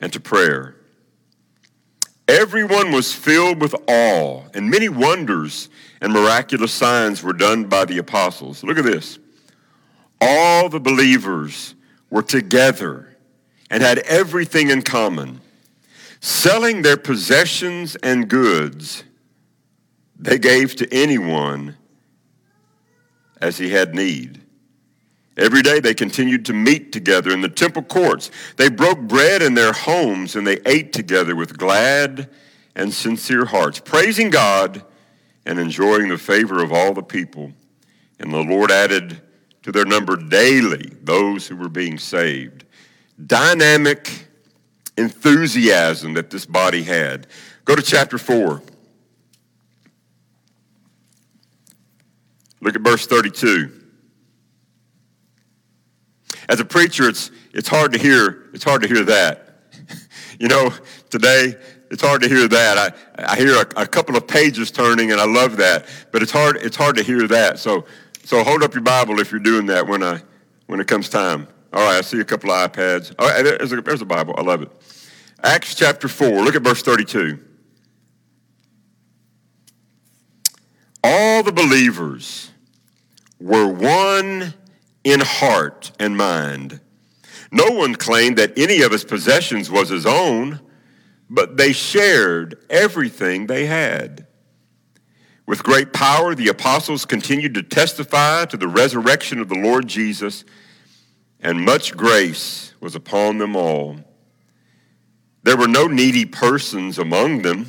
and 0.00 0.10
to 0.14 0.18
prayer. 0.18 0.76
Everyone 2.26 2.90
was 2.90 3.12
filled 3.12 3.60
with 3.60 3.74
awe, 3.86 4.44
and 4.54 4.70
many 4.70 4.88
wonders 4.88 5.68
and 6.00 6.14
miraculous 6.14 6.72
signs 6.72 7.22
were 7.22 7.34
done 7.34 7.64
by 7.64 7.84
the 7.84 7.98
apostles. 7.98 8.64
Look 8.64 8.78
at 8.78 8.84
this. 8.84 9.18
All 10.18 10.70
the 10.70 10.80
believers 10.80 11.74
were 12.08 12.22
together 12.22 13.18
and 13.68 13.82
had 13.82 13.98
everything 13.98 14.70
in 14.70 14.80
common. 14.80 15.42
Selling 16.20 16.80
their 16.80 16.96
possessions 16.96 17.96
and 17.96 18.30
goods, 18.30 19.04
they 20.18 20.38
gave 20.38 20.74
to 20.76 20.88
anyone 20.90 21.76
as 23.42 23.58
he 23.58 23.70
had 23.70 23.94
need. 23.94 24.40
Every 25.36 25.62
day 25.62 25.80
they 25.80 25.94
continued 25.94 26.46
to 26.46 26.52
meet 26.52 26.92
together 26.92 27.30
in 27.30 27.40
the 27.40 27.48
temple 27.48 27.82
courts. 27.82 28.30
They 28.56 28.68
broke 28.68 29.00
bread 29.00 29.42
in 29.42 29.54
their 29.54 29.72
homes 29.72 30.36
and 30.36 30.46
they 30.46 30.60
ate 30.64 30.92
together 30.92 31.34
with 31.34 31.58
glad 31.58 32.30
and 32.76 32.94
sincere 32.94 33.46
hearts, 33.46 33.80
praising 33.80 34.30
God 34.30 34.84
and 35.44 35.58
enjoying 35.58 36.08
the 36.08 36.18
favor 36.18 36.62
of 36.62 36.72
all 36.72 36.94
the 36.94 37.02
people. 37.02 37.52
And 38.20 38.32
the 38.32 38.42
Lord 38.42 38.70
added 38.70 39.20
to 39.62 39.72
their 39.72 39.84
number 39.84 40.16
daily 40.16 40.92
those 41.02 41.48
who 41.48 41.56
were 41.56 41.68
being 41.68 41.98
saved. 41.98 42.64
Dynamic 43.26 44.28
enthusiasm 44.96 46.14
that 46.14 46.30
this 46.30 46.46
body 46.46 46.82
had. 46.82 47.26
Go 47.64 47.74
to 47.74 47.82
chapter 47.82 48.18
4. 48.18 48.62
Look 52.62 52.76
at 52.76 52.82
verse 52.82 53.06
32. 53.06 53.70
As 56.48 56.60
a 56.60 56.64
preacher, 56.64 57.08
it's, 57.08 57.30
it's 57.52 57.68
hard 57.68 57.92
to 57.92 57.98
hear, 57.98 58.50
it's 58.54 58.64
hard 58.64 58.82
to 58.82 58.88
hear 58.88 59.04
that. 59.04 59.64
you 60.38 60.48
know, 60.48 60.72
today, 61.10 61.56
it's 61.90 62.02
hard 62.02 62.22
to 62.22 62.28
hear 62.28 62.46
that. 62.48 62.78
I, 63.18 63.32
I 63.32 63.36
hear 63.36 63.56
a, 63.56 63.82
a, 63.82 63.86
couple 63.86 64.16
of 64.16 64.26
pages 64.26 64.70
turning 64.70 65.10
and 65.10 65.20
I 65.20 65.26
love 65.26 65.56
that, 65.58 65.86
but 66.12 66.22
it's 66.22 66.30
hard, 66.30 66.56
it's 66.56 66.76
hard 66.76 66.96
to 66.96 67.02
hear 67.02 67.26
that. 67.28 67.58
So, 67.58 67.84
so 68.24 68.42
hold 68.44 68.62
up 68.62 68.74
your 68.74 68.82
Bible 68.82 69.18
if 69.18 69.32
you're 69.32 69.40
doing 69.40 69.66
that 69.66 69.86
when, 69.86 70.02
I, 70.02 70.20
when 70.66 70.80
it 70.80 70.86
comes 70.86 71.08
time. 71.08 71.48
All 71.72 71.82
right, 71.82 71.98
I 71.98 72.00
see 72.00 72.20
a 72.20 72.24
couple 72.24 72.50
of 72.52 72.72
iPads. 72.72 73.14
All 73.18 73.28
right, 73.28 73.42
there's 73.42 73.72
a, 73.72 73.80
there's 73.80 74.02
a 74.02 74.06
Bible. 74.06 74.34
I 74.38 74.42
love 74.42 74.62
it. 74.62 74.70
Acts 75.42 75.74
chapter 75.74 76.06
4, 76.06 76.42
look 76.42 76.54
at 76.54 76.62
verse 76.62 76.82
32. 76.82 77.40
All 81.02 81.42
the 81.42 81.50
believers 81.50 82.51
were 83.42 83.66
one 83.66 84.54
in 85.04 85.20
heart 85.20 85.92
and 85.98 86.16
mind. 86.16 86.80
No 87.50 87.70
one 87.70 87.94
claimed 87.94 88.38
that 88.38 88.56
any 88.56 88.82
of 88.82 88.92
his 88.92 89.04
possessions 89.04 89.70
was 89.70 89.88
his 89.88 90.06
own, 90.06 90.60
but 91.28 91.56
they 91.56 91.72
shared 91.72 92.64
everything 92.70 93.46
they 93.46 93.66
had. 93.66 94.26
With 95.46 95.64
great 95.64 95.92
power, 95.92 96.34
the 96.34 96.48
apostles 96.48 97.04
continued 97.04 97.54
to 97.54 97.62
testify 97.62 98.44
to 98.46 98.56
the 98.56 98.68
resurrection 98.68 99.40
of 99.40 99.48
the 99.48 99.58
Lord 99.58 99.88
Jesus, 99.88 100.44
and 101.40 101.64
much 101.64 101.96
grace 101.96 102.74
was 102.80 102.94
upon 102.94 103.38
them 103.38 103.56
all. 103.56 103.96
There 105.42 105.56
were 105.56 105.68
no 105.68 105.88
needy 105.88 106.24
persons 106.24 106.98
among 106.98 107.42
them, 107.42 107.66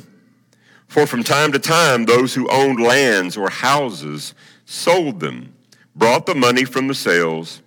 for 0.86 1.06
from 1.06 1.24
time 1.24 1.50
to 1.52 1.58
time 1.58 2.04
those 2.04 2.34
who 2.34 2.48
owned 2.48 2.80
lands 2.80 3.36
or 3.36 3.50
houses 3.50 4.34
sold 4.64 5.18
them 5.18 5.54
brought 5.94 6.26
the 6.26 6.34
money 6.34 6.64
from 6.64 6.88
the 6.88 6.94
sales 6.94 7.62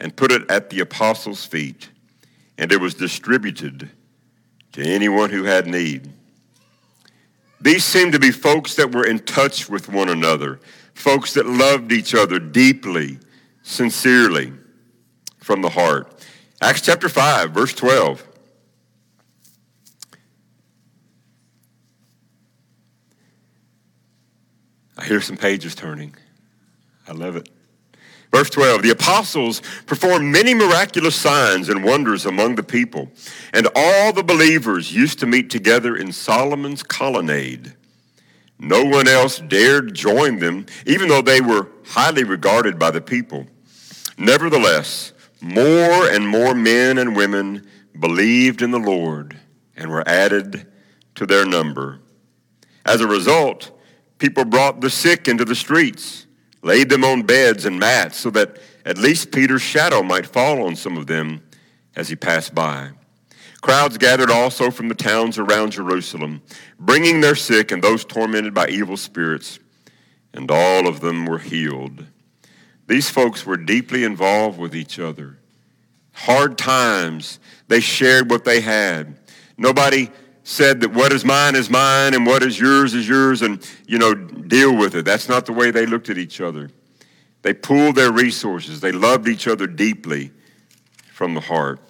and 0.00 0.16
put 0.16 0.30
it 0.30 0.48
at 0.50 0.70
the 0.70 0.80
apostles' 0.80 1.44
feet, 1.44 1.90
and 2.56 2.72
it 2.72 2.80
was 2.80 2.94
distributed 2.94 3.90
to 4.72 4.82
anyone 4.82 5.30
who 5.30 5.44
had 5.44 5.66
need. 5.66 6.12
These 7.60 7.84
seemed 7.84 8.12
to 8.12 8.20
be 8.20 8.30
folks 8.30 8.76
that 8.76 8.94
were 8.94 9.06
in 9.06 9.18
touch 9.18 9.68
with 9.68 9.88
one 9.88 10.08
another, 10.08 10.60
folks 10.94 11.34
that 11.34 11.46
loved 11.46 11.90
each 11.90 12.14
other 12.14 12.38
deeply, 12.38 13.18
sincerely, 13.62 14.52
from 15.38 15.62
the 15.62 15.70
heart. 15.70 16.24
Acts 16.60 16.82
chapter 16.82 17.08
5, 17.08 17.50
verse 17.50 17.74
12. 17.74 18.24
I 24.96 25.04
hear 25.04 25.20
some 25.20 25.36
pages 25.36 25.74
turning. 25.74 26.14
I 27.08 27.12
love 27.12 27.36
it. 27.36 27.48
Verse 28.30 28.50
12 28.50 28.82
The 28.82 28.90
apostles 28.90 29.62
performed 29.86 30.26
many 30.26 30.54
miraculous 30.54 31.16
signs 31.16 31.68
and 31.68 31.84
wonders 31.84 32.26
among 32.26 32.54
the 32.54 32.62
people, 32.62 33.10
and 33.52 33.68
all 33.74 34.12
the 34.12 34.22
believers 34.22 34.94
used 34.94 35.18
to 35.20 35.26
meet 35.26 35.50
together 35.50 35.96
in 35.96 36.12
Solomon's 36.12 36.82
colonnade. 36.82 37.74
No 38.58 38.84
one 38.84 39.06
else 39.06 39.38
dared 39.38 39.94
join 39.94 40.40
them, 40.40 40.66
even 40.84 41.08
though 41.08 41.22
they 41.22 41.40
were 41.40 41.68
highly 41.86 42.24
regarded 42.24 42.78
by 42.78 42.90
the 42.90 43.00
people. 43.00 43.46
Nevertheless, 44.18 45.12
more 45.40 46.08
and 46.10 46.26
more 46.26 46.54
men 46.54 46.98
and 46.98 47.14
women 47.14 47.68
believed 47.98 48.62
in 48.62 48.72
the 48.72 48.78
Lord 48.78 49.38
and 49.76 49.90
were 49.90 50.06
added 50.08 50.66
to 51.14 51.24
their 51.24 51.46
number. 51.46 52.00
As 52.84 53.00
a 53.00 53.06
result, 53.06 53.70
people 54.18 54.44
brought 54.44 54.80
the 54.80 54.90
sick 54.90 55.28
into 55.28 55.44
the 55.44 55.54
streets 55.54 56.26
laid 56.62 56.88
them 56.88 57.04
on 57.04 57.22
beds 57.22 57.64
and 57.64 57.78
mats 57.78 58.18
so 58.18 58.30
that 58.30 58.58
at 58.84 58.98
least 58.98 59.32
Peter's 59.32 59.62
shadow 59.62 60.02
might 60.02 60.26
fall 60.26 60.66
on 60.66 60.76
some 60.76 60.96
of 60.96 61.06
them 61.06 61.42
as 61.94 62.08
he 62.08 62.16
passed 62.16 62.54
by. 62.54 62.90
Crowds 63.60 63.98
gathered 63.98 64.30
also 64.30 64.70
from 64.70 64.88
the 64.88 64.94
towns 64.94 65.36
around 65.36 65.72
Jerusalem, 65.72 66.42
bringing 66.78 67.20
their 67.20 67.34
sick 67.34 67.72
and 67.72 67.82
those 67.82 68.04
tormented 68.04 68.54
by 68.54 68.68
evil 68.68 68.96
spirits, 68.96 69.58
and 70.32 70.50
all 70.50 70.86
of 70.86 71.00
them 71.00 71.26
were 71.26 71.38
healed. 71.38 72.06
These 72.86 73.10
folks 73.10 73.44
were 73.44 73.56
deeply 73.56 74.04
involved 74.04 74.58
with 74.58 74.74
each 74.74 74.98
other. 74.98 75.38
Hard 76.12 76.56
times, 76.56 77.40
they 77.66 77.80
shared 77.80 78.30
what 78.30 78.44
they 78.44 78.60
had. 78.60 79.18
Nobody 79.56 80.10
said 80.48 80.80
that 80.80 80.94
what 80.94 81.12
is 81.12 81.26
mine 81.26 81.54
is 81.54 81.68
mine 81.68 82.14
and 82.14 82.24
what 82.24 82.42
is 82.42 82.58
yours 82.58 82.94
is 82.94 83.06
yours 83.06 83.42
and, 83.42 83.70
you 83.86 83.98
know, 83.98 84.14
deal 84.14 84.74
with 84.74 84.94
it. 84.94 85.04
That's 85.04 85.28
not 85.28 85.44
the 85.44 85.52
way 85.52 85.70
they 85.70 85.84
looked 85.84 86.08
at 86.08 86.16
each 86.16 86.40
other. 86.40 86.70
They 87.42 87.52
pooled 87.52 87.96
their 87.96 88.10
resources. 88.10 88.80
They 88.80 88.90
loved 88.90 89.28
each 89.28 89.46
other 89.46 89.66
deeply 89.66 90.30
from 91.12 91.34
the 91.34 91.42
heart, 91.42 91.80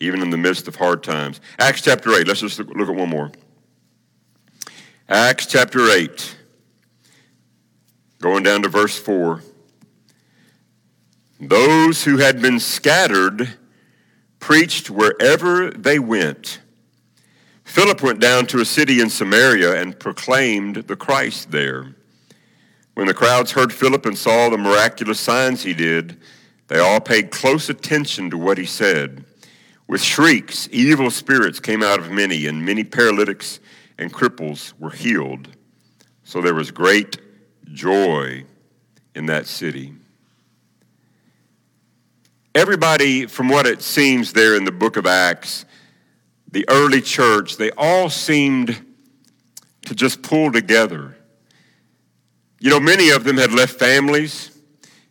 even 0.00 0.22
in 0.22 0.30
the 0.30 0.36
midst 0.36 0.66
of 0.66 0.74
hard 0.74 1.04
times. 1.04 1.40
Acts 1.60 1.82
chapter 1.82 2.12
8. 2.12 2.26
Let's 2.26 2.40
just 2.40 2.58
look, 2.58 2.88
at 2.88 2.94
one 2.94 3.08
more. 3.08 3.30
Acts 5.08 5.46
chapter 5.46 5.88
8, 5.88 6.36
going 8.20 8.42
down 8.42 8.62
to 8.62 8.68
verse 8.68 8.98
4. 8.98 9.40
Those 11.40 12.02
who 12.02 12.16
had 12.16 12.42
been 12.42 12.58
scattered 12.58 13.56
preached 14.40 14.90
wherever 14.90 15.70
they 15.70 16.00
went. 16.00 16.58
Philip 17.68 18.02
went 18.02 18.18
down 18.18 18.46
to 18.46 18.60
a 18.60 18.64
city 18.64 18.98
in 18.98 19.10
Samaria 19.10 19.80
and 19.80 20.00
proclaimed 20.00 20.76
the 20.76 20.96
Christ 20.96 21.50
there. 21.50 21.94
When 22.94 23.06
the 23.06 23.14
crowds 23.14 23.52
heard 23.52 23.74
Philip 23.74 24.06
and 24.06 24.16
saw 24.16 24.48
the 24.48 24.56
miraculous 24.56 25.20
signs 25.20 25.62
he 25.62 25.74
did, 25.74 26.18
they 26.68 26.78
all 26.78 26.98
paid 26.98 27.30
close 27.30 27.68
attention 27.68 28.30
to 28.30 28.38
what 28.38 28.56
he 28.56 28.64
said. 28.64 29.22
With 29.86 30.00
shrieks, 30.00 30.66
evil 30.72 31.10
spirits 31.10 31.60
came 31.60 31.82
out 31.82 32.00
of 32.00 32.10
many, 32.10 32.46
and 32.46 32.64
many 32.64 32.84
paralytics 32.84 33.60
and 33.98 34.12
cripples 34.12 34.72
were 34.78 34.90
healed. 34.90 35.48
So 36.24 36.40
there 36.40 36.54
was 36.54 36.70
great 36.70 37.18
joy 37.74 38.44
in 39.14 39.26
that 39.26 39.46
city. 39.46 39.92
Everybody, 42.54 43.26
from 43.26 43.50
what 43.50 43.66
it 43.66 43.82
seems 43.82 44.32
there 44.32 44.56
in 44.56 44.64
the 44.64 44.72
book 44.72 44.96
of 44.96 45.04
Acts, 45.04 45.66
the 46.50 46.64
early 46.68 47.00
church, 47.00 47.56
they 47.56 47.70
all 47.72 48.08
seemed 48.08 48.80
to 49.86 49.94
just 49.94 50.22
pull 50.22 50.52
together. 50.52 51.16
You 52.60 52.70
know, 52.70 52.80
many 52.80 53.10
of 53.10 53.24
them 53.24 53.36
had 53.36 53.52
left 53.52 53.78
families. 53.78 54.50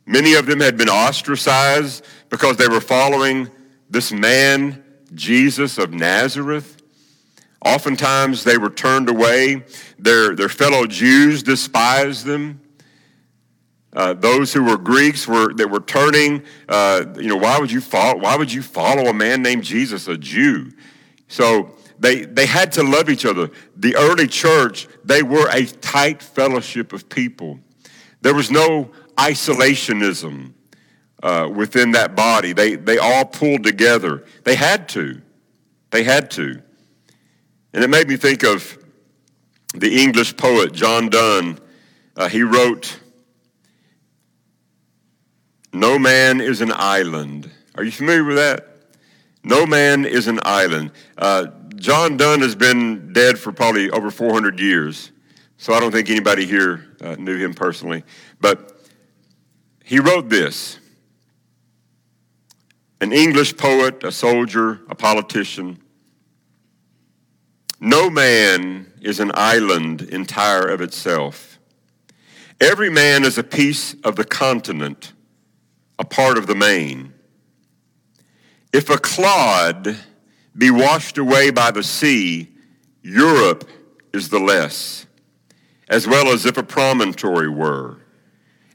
Many 0.05 0.33
of 0.35 0.45
them 0.45 0.59
had 0.59 0.77
been 0.77 0.89
ostracized 0.89 2.05
because 2.29 2.57
they 2.57 2.67
were 2.67 2.81
following 2.81 3.49
this 3.89 4.11
man 4.11 4.83
Jesus 5.13 5.77
of 5.77 5.93
Nazareth. 5.93 6.81
Oftentimes 7.63 8.43
they 8.43 8.57
were 8.57 8.69
turned 8.69 9.09
away. 9.09 9.63
Their, 9.97 10.35
their 10.35 10.49
fellow 10.49 10.85
Jews 10.85 11.43
despised 11.43 12.25
them. 12.25 12.61
Uh, 13.93 14.13
those 14.13 14.53
who 14.53 14.63
were 14.63 14.77
Greeks 14.77 15.27
were 15.27 15.53
that 15.55 15.69
were 15.69 15.79
turning. 15.79 16.43
Uh, 16.69 17.05
you 17.15 17.27
know, 17.27 17.37
why 17.37 17.57
would 17.59 17.71
you 17.71 17.81
follow? 17.81 18.19
Why 18.19 18.35
would 18.35 18.53
you 18.53 18.61
follow 18.61 19.09
a 19.09 19.13
man 19.13 19.41
named 19.41 19.63
Jesus, 19.63 20.07
a 20.07 20.17
Jew? 20.17 20.71
So 21.27 21.75
they 21.99 22.25
they 22.25 22.45
had 22.45 22.71
to 22.73 22.83
love 22.83 23.09
each 23.09 23.25
other. 23.25 23.49
The 23.75 23.95
early 23.95 24.27
church 24.27 24.87
they 25.03 25.23
were 25.23 25.49
a 25.51 25.65
tight 25.65 26.21
fellowship 26.21 26.93
of 26.93 27.09
people. 27.09 27.59
There 28.21 28.33
was 28.33 28.51
no 28.51 28.91
isolationism 29.15 30.53
uh, 31.23 31.49
within 31.53 31.91
that 31.91 32.15
body. 32.15 32.53
They 32.53 32.75
they 32.75 32.97
all 32.97 33.25
pulled 33.25 33.63
together. 33.63 34.25
They 34.43 34.55
had 34.55 34.89
to. 34.89 35.21
They 35.91 36.03
had 36.03 36.31
to. 36.31 36.61
And 37.73 37.83
it 37.83 37.89
made 37.89 38.07
me 38.07 38.17
think 38.17 38.43
of 38.43 38.77
the 39.73 40.01
English 40.01 40.37
poet 40.37 40.73
John 40.73 41.09
Donne. 41.09 41.59
Uh, 42.15 42.29
he 42.29 42.43
wrote. 42.43 42.99
No 45.73 45.99
man 45.99 46.41
is 46.41 46.61
an 46.61 46.71
island. 46.73 47.51
Are 47.75 47.83
you 47.83 47.91
familiar 47.91 48.23
with 48.23 48.37
that? 48.37 48.76
No 49.47 49.65
man 49.65 50.03
is 50.03 50.27
an 50.27 50.41
island. 50.43 50.91
Uh, 51.17 51.47
John 51.75 52.17
Donne 52.17 52.41
has 52.41 52.53
been 52.53 53.13
dead 53.13 53.39
for 53.39 53.53
probably 53.53 53.89
over 53.89 54.11
400 54.11 54.59
years, 54.59 55.11
so 55.55 55.73
I 55.73 55.79
don't 55.79 55.93
think 55.93 56.09
anybody 56.09 56.45
here 56.45 56.85
uh, 56.99 57.15
knew 57.17 57.37
him 57.37 57.53
personally. 57.53 58.03
But 58.41 58.77
he 59.85 59.99
wrote 59.99 60.27
this 60.27 60.79
an 62.99 63.13
English 63.13 63.55
poet, 63.55 64.03
a 64.03 64.11
soldier, 64.11 64.81
a 64.89 64.95
politician. 64.95 65.81
No 67.79 68.09
man 68.09 68.91
is 69.01 69.21
an 69.21 69.31
island 69.33 70.01
entire 70.01 70.67
of 70.67 70.81
itself. 70.81 71.57
Every 72.59 72.89
man 72.89 73.23
is 73.23 73.37
a 73.37 73.43
piece 73.43 73.95
of 74.03 74.17
the 74.17 74.25
continent 74.25 75.13
a 75.99 76.05
part 76.05 76.37
of 76.37 76.47
the 76.47 76.55
main. 76.55 77.13
If 78.73 78.89
a 78.89 78.97
clod 78.97 79.97
be 80.57 80.69
washed 80.69 81.17
away 81.17 81.51
by 81.51 81.71
the 81.71 81.83
sea, 81.83 82.49
Europe 83.01 83.67
is 84.13 84.29
the 84.29 84.39
less, 84.39 85.05
as 85.87 86.07
well 86.07 86.27
as 86.27 86.45
if 86.45 86.57
a 86.57 86.63
promontory 86.63 87.49
were, 87.49 87.99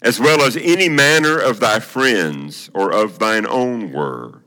as 0.00 0.18
well 0.18 0.42
as 0.42 0.56
any 0.56 0.88
manner 0.88 1.38
of 1.38 1.60
thy 1.60 1.80
friends 1.80 2.70
or 2.74 2.92
of 2.92 3.18
thine 3.18 3.46
own 3.46 3.92
were. 3.92 4.42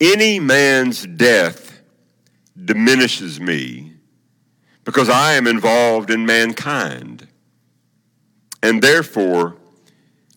Any 0.00 0.40
man's 0.40 1.06
death 1.06 1.82
diminishes 2.62 3.40
me 3.40 3.94
because 4.84 5.08
I 5.08 5.34
am 5.34 5.46
involved 5.46 6.10
in 6.10 6.24
mankind. 6.24 7.28
And 8.62 8.82
therefore, 8.82 9.56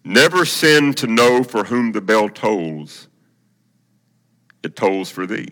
Never 0.04 0.46
sin 0.46 0.94
to 0.96 1.08
know 1.08 1.44
for 1.44 1.66
whom 1.66 1.94
the 1.94 2.02
bell 2.02 2.28
tolls. 2.28 3.08
It 4.64 4.76
tolls 4.76 5.10
for 5.10 5.28
thee. 5.28 5.50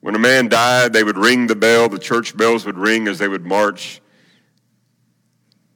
When 0.00 0.14
a 0.14 0.20
man 0.20 0.48
died, 0.48 0.92
they 0.92 1.02
would 1.02 1.18
ring 1.18 1.48
the 1.48 1.56
bell, 1.56 1.88
the 1.88 1.98
church 1.98 2.36
bells 2.36 2.64
would 2.64 2.78
ring 2.78 3.08
as 3.08 3.18
they 3.18 3.26
would 3.26 3.44
march 3.44 4.00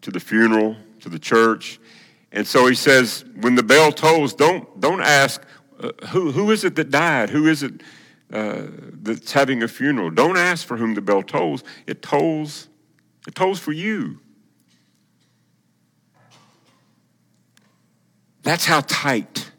to 0.02 0.12
the 0.12 0.20
funeral, 0.20 0.76
to 1.00 1.08
the 1.08 1.18
church. 1.18 1.80
And 2.30 2.46
so 2.46 2.66
he 2.66 2.76
says, 2.76 3.24
when 3.40 3.56
the 3.56 3.64
bell 3.64 3.90
tolls, 3.90 4.32
don't, 4.32 4.80
don't 4.80 5.00
ask, 5.00 5.42
uh, 5.80 5.90
who, 6.10 6.30
who 6.30 6.52
is 6.52 6.62
it 6.62 6.76
that 6.76 6.90
died? 6.90 7.30
Who 7.30 7.48
is 7.48 7.64
it 7.64 7.82
uh, 8.32 8.66
that's 9.02 9.32
having 9.32 9.64
a 9.64 9.68
funeral? 9.68 10.10
Don't 10.10 10.36
ask 10.36 10.64
for 10.64 10.76
whom 10.76 10.94
the 10.94 11.00
bell 11.00 11.24
tolls. 11.24 11.64
It 11.88 12.00
tolls, 12.00 12.68
it 13.26 13.34
tolls 13.34 13.58
for 13.58 13.72
you. 13.72 14.20
That's 18.50 18.64
how 18.64 18.80
tight 18.80 19.52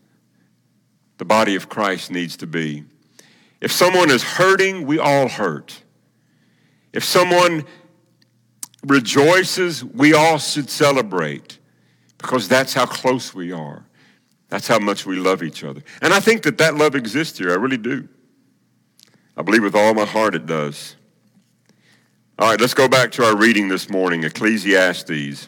the 1.18 1.24
body 1.24 1.56
of 1.56 1.70
Christ 1.70 2.12
needs 2.12 2.36
to 2.36 2.46
be. 2.46 2.84
If 3.62 3.72
someone 3.72 4.12
is 4.12 4.22
hurting, 4.22 4.86
we 4.86 5.00
all 5.00 5.30
hurt. 5.30 5.82
If 6.92 7.06
someone 7.06 7.64
rejoices, 8.86 9.82
we 9.82 10.14
all 10.14 10.40
should 10.40 10.70
celebrate 10.70 11.58
because 12.18 12.50
that's 12.50 12.74
how 12.74 12.86
close 12.86 13.34
we 13.34 13.54
are. 13.54 13.86
That's 14.50 14.68
how 14.68 14.80
much 14.80 15.06
we 15.06 15.16
love 15.16 15.42
each 15.42 15.64
other. 15.64 15.82
And 16.02 16.14
I 16.14 16.20
think 16.20 16.44
that 16.44 16.58
that 16.58 16.76
love 16.76 16.94
exists 16.94 17.38
here. 17.38 17.52
I 17.52 17.56
really 17.56 17.78
do. 17.78 18.10
I 19.38 19.42
believe 19.42 19.64
with 19.64 19.74
all 19.74 19.94
my 19.94 20.04
heart 20.04 20.36
it 20.36 20.46
does. 20.46 20.98
All 22.38 22.50
right, 22.50 22.60
let's 22.60 22.74
go 22.74 22.90
back 22.90 23.14
to 23.14 23.24
our 23.24 23.38
reading 23.38 23.70
this 23.70 23.90
morning 23.90 24.26
Ecclesiastes. 24.26 25.48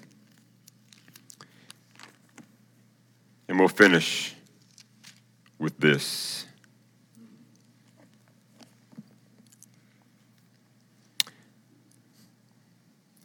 And 3.47 3.59
we'll 3.59 3.67
finish 3.67 4.35
with 5.59 5.77
this. 5.77 6.45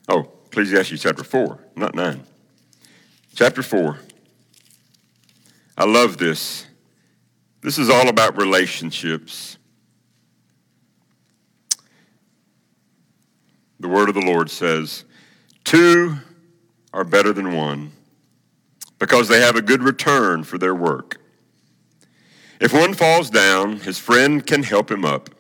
Oh, 0.09 0.31
Ecclesiastes 0.47 1.03
chapter 1.03 1.25
4, 1.25 1.59
not 1.77 1.95
9. 1.95 2.23
Chapter 3.35 3.63
4. 3.63 3.99
I 5.77 5.85
love 5.85 6.19
this. 6.19 6.67
This 7.61 7.79
is 7.79 7.91
all 7.91 8.09
about 8.09 8.37
relationships. 8.37 9.59
The 13.81 13.89
word 13.89 14.09
of 14.09 14.15
the 14.15 14.25
Lord 14.25 14.51
says, 14.51 15.05
Two 15.65 16.17
are 16.93 17.05
better 17.05 17.33
than 17.33 17.55
one 17.55 17.93
because 18.99 19.29
they 19.29 19.41
have 19.41 19.57
a 19.57 19.63
good 19.63 19.83
return 19.83 20.45
for 20.45 20.59
their 20.59 20.75
work. 20.75 21.21
If 22.61 22.73
one 22.73 22.95
falls 22.95 23.31
down, 23.31 23.79
his 23.79 23.99
friend 23.99 24.45
can 24.45 24.63
help 24.65 24.91
him 24.91 25.05
up. 25.05 25.31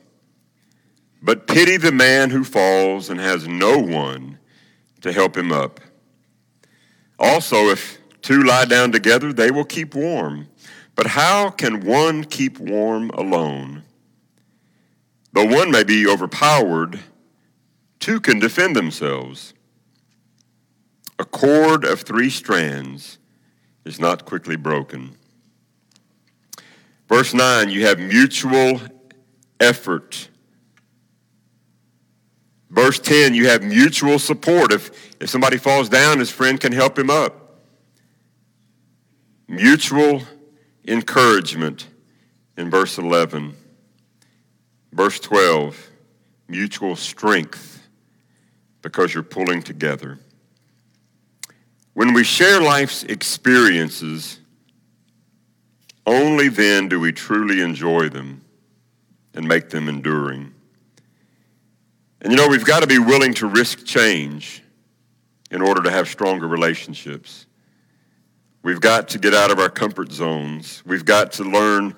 But 1.21 1.49
pity 1.49 1.77
the 1.77 1.91
man 1.91 2.31
who 2.31 2.45
falls 2.45 3.11
and 3.11 3.19
has 3.19 3.49
no 3.49 3.79
one 3.79 4.39
to 5.01 5.13
help 5.13 5.37
him 5.37 5.51
up. 5.51 5.81
Also, 7.19 7.69
if 7.69 7.99
two 8.23 8.43
lie 8.43 8.65
down 8.65 8.93
together, 8.93 9.33
they 9.33 9.51
will 9.51 9.65
keep 9.65 9.95
warm. 9.95 10.49
But 10.95 11.09
how 11.09 11.51
can 11.51 11.85
one 11.85 12.25
keep 12.25 12.59
warm 12.59 13.11
alone? 13.11 13.83
Though 15.33 15.47
one 15.47 15.71
may 15.71 15.85
be 15.85 16.07
overpowered, 16.07 17.01
two 17.99 18.21
can 18.21 18.39
defend 18.39 18.77
themselves. 18.77 19.55
A 21.19 21.25
cord 21.25 21.85
of 21.85 22.03
three 22.03 22.31
strands 22.31 23.19
is 23.89 23.99
not 23.99 24.25
quickly 24.25 24.57
broken. 24.57 25.17
Verse 27.09 27.33
9, 27.33 27.71
you 27.71 27.87
have 27.87 27.99
mutual 27.99 28.81
effort. 29.59 30.29
Verse 32.71 32.99
10, 32.99 33.35
you 33.35 33.49
have 33.49 33.63
mutual 33.63 34.19
support. 34.19 34.73
If, 34.73 35.17
if 35.21 35.31
somebody 35.31 35.57
falls 35.57 35.89
down, 35.89 36.19
his 36.19 36.31
friend 36.31 36.61
can 36.61 36.73
help 36.73 36.99
him 36.99 37.09
up. 37.09 37.63
Mutual 39.49 40.23
encouragement 40.87 41.89
in 42.59 42.69
verse 42.69 42.99
11. 42.99 43.57
Verse 44.93 45.19
12, 45.19 45.91
mutual 46.47 46.95
strength 46.95 47.89
because 48.83 49.15
you're 49.15 49.23
pulling 49.23 49.63
together. 49.63 50.19
When 51.99 52.13
we 52.13 52.23
share 52.23 52.61
life's 52.61 53.03
experiences, 53.03 54.39
only 56.07 56.49
then 56.49 56.89
do 56.89 57.01
we 57.01 57.11
truly 57.11 57.61
enjoy 57.61 58.09
them 58.09 58.45
and 59.35 59.49
make 59.49 59.71
them 59.71 59.89
enduring. 59.89 60.55
And 62.21 62.33
you 62.33 62.37
know, 62.37 62.47
we've 62.47 62.65
got 62.65 62.83
to 62.83 62.87
be 62.87 63.01
willing 63.01 63.35
to 63.35 63.49
risk 63.49 63.85
change 63.85 64.63
in 65.51 65.61
order 65.61 65.83
to 65.83 65.91
have 65.91 66.07
stronger 66.07 66.47
relationships. 66.47 67.47
We've 68.63 68.81
got 68.81 69.09
to 69.09 69.19
get 69.19 69.35
out 69.35 69.51
of 69.51 69.59
our 69.59 69.69
comfort 69.69 70.13
zones. 70.13 70.85
We've 70.87 71.05
got 71.05 71.33
to 71.33 71.43
learn 71.43 71.97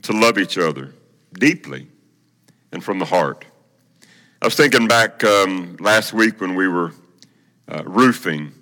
to 0.00 0.12
love 0.12 0.38
each 0.38 0.56
other 0.56 0.94
deeply 1.34 1.88
and 2.72 2.82
from 2.82 2.98
the 2.98 3.04
heart. 3.04 3.44
I 4.40 4.46
was 4.46 4.54
thinking 4.54 4.88
back 4.88 5.22
um, 5.24 5.76
last 5.78 6.14
week 6.14 6.40
when 6.40 6.54
we 6.54 6.68
were 6.68 6.92
uh, 7.68 7.82
roofing 7.84 8.54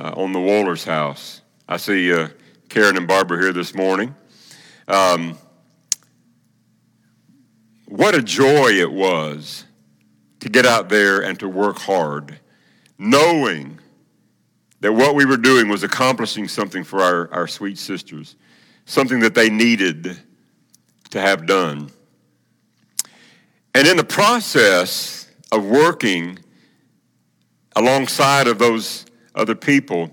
uh, 0.00 0.14
on 0.16 0.32
the 0.32 0.40
Waller's 0.40 0.84
house. 0.84 1.42
I 1.68 1.76
see 1.76 2.12
uh, 2.12 2.28
Karen 2.68 2.96
and 2.96 3.06
Barbara 3.06 3.38
here 3.38 3.52
this 3.52 3.74
morning. 3.74 4.14
Um, 4.88 5.36
what 7.86 8.14
a 8.14 8.22
joy 8.22 8.70
it 8.70 8.90
was 8.90 9.64
to 10.40 10.48
get 10.48 10.64
out 10.64 10.88
there 10.88 11.22
and 11.22 11.38
to 11.40 11.48
work 11.48 11.78
hard, 11.78 12.40
knowing 12.98 13.78
that 14.80 14.92
what 14.92 15.14
we 15.14 15.26
were 15.26 15.36
doing 15.36 15.68
was 15.68 15.82
accomplishing 15.82 16.48
something 16.48 16.82
for 16.82 17.02
our, 17.02 17.32
our 17.32 17.46
sweet 17.46 17.76
sisters. 17.76 18.36
something 18.90 19.20
that 19.20 19.34
they 19.34 19.48
needed 19.48 20.18
to 21.10 21.20
have 21.20 21.46
done. 21.46 21.90
And 23.74 23.86
in 23.86 23.96
the 23.96 24.04
process 24.04 25.28
of 25.52 25.64
working 25.64 26.38
alongside 27.76 28.48
of 28.48 28.58
those 28.58 29.06
other 29.34 29.54
people, 29.54 30.10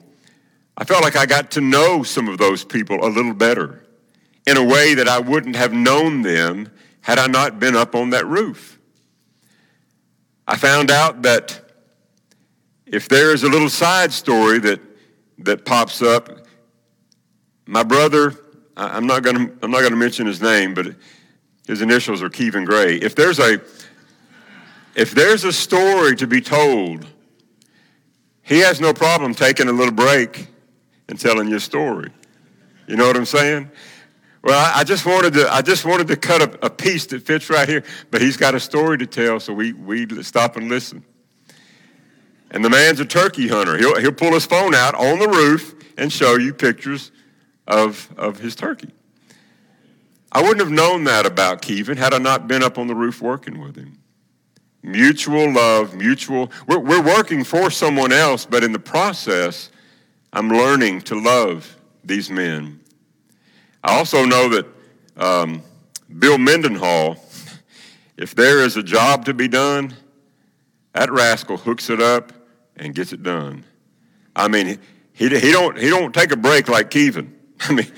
I 0.77 0.84
felt 0.84 1.03
like 1.03 1.15
I 1.15 1.25
got 1.25 1.51
to 1.51 1.62
know 1.62 2.03
some 2.03 2.27
of 2.27 2.38
those 2.38 2.63
people 2.63 3.03
a 3.03 3.10
little 3.10 3.34
better 3.34 3.84
in 4.45 4.58
a 4.58 4.63
way 4.63 4.93
that 4.93 5.08
I 5.08 5.19
wouldn't 5.19 5.56
have 5.56 5.73
known 5.73 6.21
them 6.21 6.71
had 7.01 7.17
I 7.19 7.27
not 7.27 7.60
been 7.60 7.75
up 7.75 7.95
on 7.95 8.12
that 8.12 8.25
roof. 8.25 8.80
I 10.47 10.56
found 10.56 10.91
out 10.91 11.23
that 11.23 11.62
if 12.86 13.10
there 13.10 13.34
is 13.34 13.43
a 13.43 13.49
little 13.49 13.69
side 13.69 14.13
story 14.13 14.60
that, 14.60 14.80
that 15.39 15.65
pops 15.65 16.01
up, 16.01 16.45
my 17.65 17.84
brother, 17.84 18.34
I'm 18.77 19.08
not 19.08 19.23
going 19.23 19.36
to 19.36 19.53
I'm 19.62 19.71
not 19.71 19.80
going 19.80 19.91
to 19.91 19.97
mention 19.97 20.25
his 20.27 20.41
name, 20.41 20.73
but 20.73 20.88
his 21.67 21.82
initials 21.82 22.21
are 22.21 22.30
Kevin 22.30 22.63
Gray. 22.63 22.95
If 22.95 23.15
there's 23.15 23.39
a 23.39 23.60
if 24.95 25.12
there's 25.12 25.43
a 25.43 25.51
story 25.51 26.15
to 26.15 26.27
be 26.27 26.39
told, 26.41 27.06
he 28.47 28.60
has 28.60 28.79
no 28.79 28.93
problem 28.93 29.36
taking 29.36 29.67
a 29.67 29.71
little 29.71 29.93
break 29.93 30.47
and 31.10 31.19
telling 31.19 31.49
your 31.49 31.60
story. 31.60 32.12
You 32.88 32.95
know 32.95 33.05
what 33.05 33.17
I'm 33.17 33.25
saying? 33.25 33.69
Well, 34.43 34.71
I, 34.73 34.86
just 34.86 35.05
wanted 35.05 35.33
to 35.33 35.53
I 35.53 35.62
just 35.62 35.83
wanted 35.83 36.07
to 36.07 36.15
cut 36.15 36.41
a, 36.41 36.65
a 36.67 36.69
piece 36.69 37.05
that 37.07 37.23
fits 37.23 37.49
right 37.49 37.67
here, 37.67 37.83
but 38.12 38.21
he's 38.21 38.38
got 38.38 38.55
a 38.55 38.60
story 38.60 38.97
to 38.99 39.05
tell, 39.05 39.41
so 39.41 39.53
we 39.53 39.73
we 39.73 40.23
stop 40.23 40.55
and 40.55 40.69
listen. 40.69 41.03
And 42.51 42.63
the 42.63 42.69
man's 42.69 43.01
a 43.01 43.05
turkey 43.05 43.49
hunter. 43.49 43.77
He'll, 43.77 43.99
he'll 43.99 44.13
pull 44.13 44.33
his 44.33 44.45
phone 44.45 44.73
out 44.73 44.95
on 44.95 45.19
the 45.19 45.27
roof 45.27 45.75
and 45.97 46.13
show 46.13 46.38
you 46.38 46.53
pictures 46.53 47.12
of, 47.67 48.10
of 48.15 48.39
his 48.39 48.55
turkey. 48.55 48.91
I 50.31 50.41
wouldn't 50.41 50.62
have 50.62 50.71
known 50.71 51.03
that 51.05 51.25
about 51.25 51.62
Kevin 51.62 51.97
had 51.97 52.13
I 52.13 52.19
not 52.19 52.47
been 52.47 52.63
up 52.63 52.77
on 52.77 52.88
the 52.88 52.95
roof 52.95 53.21
working 53.21 53.60
with 53.60 53.75
him. 53.75 53.97
Mutual 54.88 55.52
love, 55.52 55.95
mutual. 55.95 56.50
We're, 56.65 56.80
we're 56.80 57.04
working 57.04 57.43
for 57.43 57.69
someone 57.69 58.13
else, 58.13 58.45
but 58.45 58.63
in 58.63 58.71
the 58.71 58.80
process, 58.80 59.69
I'm 60.32 60.47
learning 60.47 61.02
to 61.02 61.19
love 61.19 61.76
these 62.06 62.30
men. 62.30 62.80
I 63.84 63.97
also 63.97 64.23
know 64.23 64.47
that 64.47 64.65
um, 65.17 65.62
Bill 66.19 66.38
Mendenhall, 66.38 67.17
if 68.17 68.34
there 68.34 68.63
is 68.63 68.78
a 68.78 68.84
job 68.84 69.26
to 69.26 69.34
be 69.34 69.50
done, 69.50 69.93
that 70.93 71.12
rascal 71.12 71.58
hooks 71.58 71.89
it 71.89 72.02
up 72.02 72.32
and 72.78 72.95
gets 72.95 73.12
it 73.12 73.21
done. 73.21 73.65
I 74.38 74.47
mean, 74.47 74.80
he, 75.12 75.28
he, 75.28 75.52
don't, 75.52 75.78
he 75.78 75.89
don't 75.89 76.13
take 76.13 76.32
a 76.32 76.38
break 76.38 76.69
like 76.69 76.89
Kevin. 76.91 77.36
I 77.60 77.73
mean, 77.73 77.91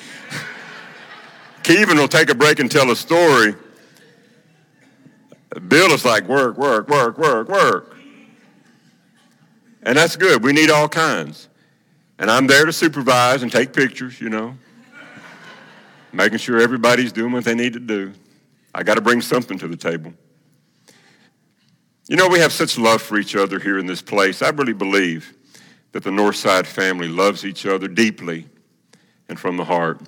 Kevin 1.62 1.97
will 1.97 2.08
take 2.08 2.32
a 2.32 2.36
break 2.36 2.58
and 2.58 2.71
tell 2.71 2.89
a 2.89 2.95
story. 2.95 3.54
Bill 5.67 5.91
is 5.91 6.05
like, 6.05 6.27
work, 6.27 6.57
work, 6.57 6.88
work, 6.89 7.17
work, 7.17 7.49
work. 7.49 7.95
And 9.83 9.97
that's 9.97 10.15
good. 10.15 10.43
We 10.43 10.53
need 10.53 10.69
all 10.69 10.88
kinds. 10.88 11.47
And 12.19 12.29
I'm 12.29 12.47
there 12.47 12.65
to 12.65 12.73
supervise 12.73 13.43
and 13.43 13.51
take 13.51 13.73
pictures, 13.73 14.19
you 14.19 14.29
know, 14.29 14.55
making 16.12 16.38
sure 16.39 16.59
everybody's 16.59 17.12
doing 17.12 17.31
what 17.31 17.45
they 17.45 17.55
need 17.55 17.73
to 17.73 17.79
do. 17.79 18.13
I 18.75 18.83
got 18.83 18.95
to 18.95 19.01
bring 19.01 19.21
something 19.21 19.57
to 19.59 19.67
the 19.67 19.77
table. 19.77 20.13
You 22.07 22.15
know, 22.15 22.27
we 22.27 22.39
have 22.39 22.51
such 22.51 22.77
love 22.77 23.01
for 23.01 23.17
each 23.17 23.35
other 23.35 23.59
here 23.59 23.79
in 23.79 23.85
this 23.85 24.01
place. 24.01 24.41
I 24.41 24.49
really 24.49 24.73
believe 24.73 25.33
that 25.91 26.03
the 26.03 26.09
Northside 26.09 26.65
family 26.65 27.07
loves 27.07 27.45
each 27.45 27.65
other 27.65 27.88
deeply 27.88 28.47
and 29.27 29.39
from 29.39 29.57
the 29.57 29.63
heart. 29.63 30.01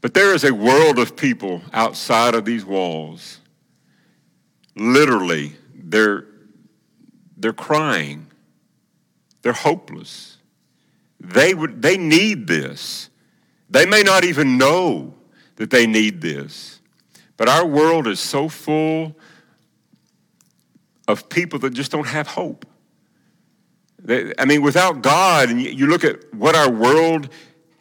But 0.00 0.14
there 0.14 0.34
is 0.34 0.44
a 0.44 0.52
world 0.52 0.98
of 0.98 1.16
people 1.16 1.62
outside 1.72 2.34
of 2.34 2.44
these 2.44 2.64
walls. 2.64 3.38
Literally, 4.74 5.56
they're, 5.74 6.26
they're 7.36 7.52
crying. 7.52 8.26
They're 9.42 9.52
hopeless. 9.52 10.38
They, 11.20 11.54
would, 11.54 11.82
they 11.82 11.96
need 11.96 12.46
this. 12.46 13.10
They 13.70 13.86
may 13.86 14.02
not 14.02 14.24
even 14.24 14.58
know 14.58 15.14
that 15.56 15.70
they 15.70 15.86
need 15.86 16.20
this. 16.20 16.80
But 17.36 17.48
our 17.48 17.66
world 17.66 18.06
is 18.06 18.20
so 18.20 18.48
full 18.48 19.16
of 21.08 21.28
people 21.28 21.58
that 21.60 21.70
just 21.70 21.90
don't 21.90 22.06
have 22.06 22.26
hope. 22.26 22.66
They, 23.98 24.32
I 24.38 24.44
mean, 24.44 24.62
without 24.62 25.02
God, 25.02 25.50
and 25.50 25.60
you 25.60 25.86
look 25.86 26.04
at 26.04 26.32
what 26.34 26.54
our 26.54 26.70
world 26.70 27.28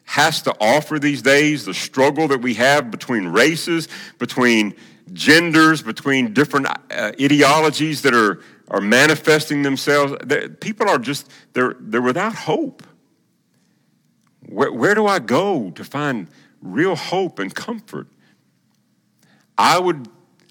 has 0.06 0.41
to 0.43 0.56
offer 0.60 0.99
these 0.99 1.21
days, 1.21 1.65
the 1.65 1.73
struggle 1.73 2.27
that 2.27 2.41
we 2.41 2.56
have 2.56 2.91
between 2.91 3.27
races, 3.27 3.88
between 4.19 4.75
genders, 5.13 5.82
between 5.82 6.34
different 6.34 6.67
uh, 6.67 7.12
ideologies 7.21 8.02
that 8.04 8.13
are, 8.13 8.41
are 8.69 8.82
manifesting 8.82 9.63
themselves, 9.63 10.13
people 10.60 10.89
are 10.89 11.00
just, 11.00 11.30
they're, 11.54 11.76
they're 11.80 12.02
without 12.02 12.34
hope. 12.34 12.84
Where, 14.47 14.71
where 14.71 14.95
do 14.95 15.08
I 15.08 15.19
go 15.19 15.71
to 15.71 15.84
find 15.84 16.28
real 16.62 16.95
hope 16.95 17.39
and 17.39 17.54
comfort? 17.54 18.08
I 19.58 19.80
would 19.80 20.08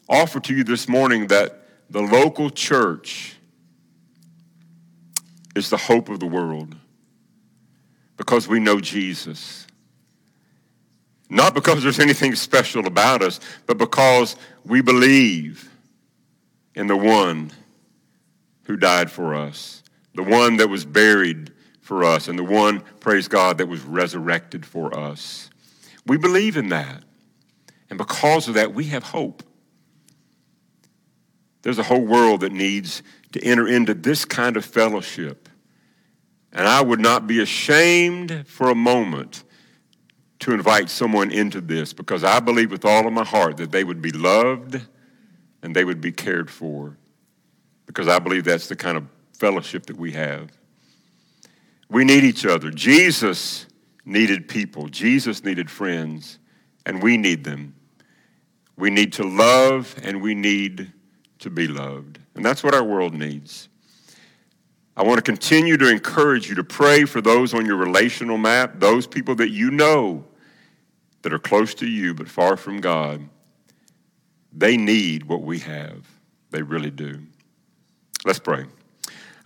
offer 0.08 0.40
to 0.40 0.54
you 0.54 0.64
this 0.64 0.88
morning 0.88 1.28
that 1.28 1.66
the 1.88 2.00
local 2.00 2.50
church 2.50 3.36
is 5.56 5.70
the 5.70 5.76
hope 5.76 6.08
of 6.08 6.20
the 6.20 6.26
world 6.26 6.76
because 8.16 8.46
we 8.46 8.60
know 8.60 8.80
Jesus. 8.80 9.59
Not 11.30 11.54
because 11.54 11.82
there's 11.82 12.00
anything 12.00 12.34
special 12.34 12.88
about 12.88 13.22
us, 13.22 13.38
but 13.66 13.78
because 13.78 14.34
we 14.64 14.82
believe 14.82 15.70
in 16.74 16.88
the 16.88 16.96
one 16.96 17.52
who 18.64 18.76
died 18.76 19.10
for 19.10 19.34
us, 19.34 19.84
the 20.14 20.24
one 20.24 20.56
that 20.56 20.68
was 20.68 20.84
buried 20.84 21.52
for 21.80 22.02
us, 22.02 22.26
and 22.26 22.36
the 22.36 22.44
one, 22.44 22.82
praise 22.98 23.28
God, 23.28 23.58
that 23.58 23.66
was 23.66 23.80
resurrected 23.82 24.66
for 24.66 24.96
us. 24.96 25.50
We 26.04 26.18
believe 26.18 26.56
in 26.56 26.70
that. 26.70 27.04
And 27.88 27.96
because 27.96 28.48
of 28.48 28.54
that, 28.54 28.74
we 28.74 28.86
have 28.86 29.04
hope. 29.04 29.44
There's 31.62 31.78
a 31.78 31.84
whole 31.84 32.04
world 32.04 32.40
that 32.40 32.52
needs 32.52 33.02
to 33.32 33.44
enter 33.44 33.68
into 33.68 33.94
this 33.94 34.24
kind 34.24 34.56
of 34.56 34.64
fellowship. 34.64 35.48
And 36.52 36.66
I 36.66 36.80
would 36.80 37.00
not 37.00 37.28
be 37.28 37.40
ashamed 37.40 38.46
for 38.48 38.68
a 38.68 38.74
moment 38.74 39.44
to 40.40 40.52
invite 40.52 40.88
someone 40.88 41.30
into 41.30 41.60
this 41.60 41.92
because 41.92 42.24
I 42.24 42.40
believe 42.40 42.70
with 42.70 42.84
all 42.84 43.06
of 43.06 43.12
my 43.12 43.24
heart 43.24 43.58
that 43.58 43.70
they 43.70 43.84
would 43.84 44.02
be 44.02 44.10
loved 44.10 44.80
and 45.62 45.76
they 45.76 45.84
would 45.84 46.00
be 46.00 46.12
cared 46.12 46.50
for 46.50 46.96
because 47.86 48.08
I 48.08 48.18
believe 48.18 48.44
that's 48.44 48.68
the 48.68 48.76
kind 48.76 48.96
of 48.96 49.04
fellowship 49.38 49.86
that 49.86 49.96
we 49.96 50.12
have. 50.12 50.50
We 51.90 52.04
need 52.04 52.24
each 52.24 52.46
other. 52.46 52.70
Jesus 52.70 53.66
needed 54.04 54.48
people, 54.48 54.88
Jesus 54.88 55.44
needed 55.44 55.70
friends, 55.70 56.38
and 56.86 57.02
we 57.02 57.16
need 57.16 57.44
them. 57.44 57.74
We 58.76 58.88
need 58.88 59.12
to 59.14 59.24
love 59.24 59.94
and 60.02 60.22
we 60.22 60.34
need 60.34 60.90
to 61.40 61.50
be 61.50 61.68
loved. 61.68 62.18
And 62.34 62.44
that's 62.44 62.64
what 62.64 62.74
our 62.74 62.84
world 62.84 63.12
needs. 63.12 63.68
I 64.96 65.02
want 65.02 65.18
to 65.18 65.22
continue 65.22 65.76
to 65.76 65.90
encourage 65.90 66.48
you 66.48 66.54
to 66.54 66.64
pray 66.64 67.04
for 67.04 67.20
those 67.20 67.52
on 67.52 67.66
your 67.66 67.76
relational 67.76 68.38
map, 68.38 68.80
those 68.80 69.06
people 69.06 69.34
that 69.36 69.50
you 69.50 69.70
know 69.70 70.24
that 71.22 71.32
are 71.32 71.38
close 71.38 71.74
to 71.74 71.86
you 71.86 72.14
but 72.14 72.28
far 72.28 72.56
from 72.56 72.80
God. 72.80 73.28
They 74.52 74.76
need 74.76 75.24
what 75.24 75.42
we 75.42 75.58
have. 75.60 76.06
They 76.50 76.62
really 76.62 76.90
do. 76.90 77.20
Let's 78.24 78.38
pray. 78.38 78.64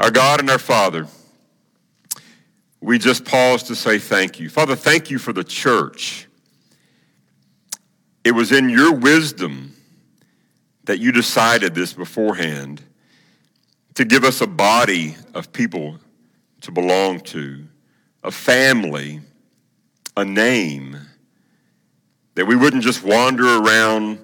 Our 0.01 0.11
God 0.11 0.41
and 0.41 0.51
our 0.51 0.59
Father, 0.59 1.07
we 2.81 2.99
just 2.99 3.25
pause 3.25 3.63
to 3.65 3.75
say 3.75 3.99
thank 3.99 4.41
you. 4.41 4.49
Father, 4.49 4.77
thank 4.77 5.11
you 5.11 5.19
for 5.19 5.33
the 5.33 5.45
church. 5.45 6.27
It 8.25 8.33
was 8.33 8.53
in 8.53 8.69
your 8.69 8.95
wisdom 8.95 9.75
that 10.85 10.99
you 10.99 11.13
decided 11.13 11.75
this 11.75 11.93
beforehand 11.93 12.83
to 13.95 14.05
give 14.05 14.25
us 14.25 14.41
a 14.41 14.47
body 14.47 15.17
of 15.35 15.53
people 15.53 15.99
to 16.63 16.73
belong 16.73 17.21
to, 17.21 17.65
a 18.23 18.31
family, 18.31 19.21
a 20.17 20.25
name, 20.25 20.99
that 22.35 22.47
we 22.47 22.57
wouldn't 22.57 22.83
just 22.83 23.03
wander 23.03 23.59
around 23.59 24.19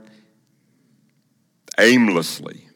aimlessly, 1.79 2.69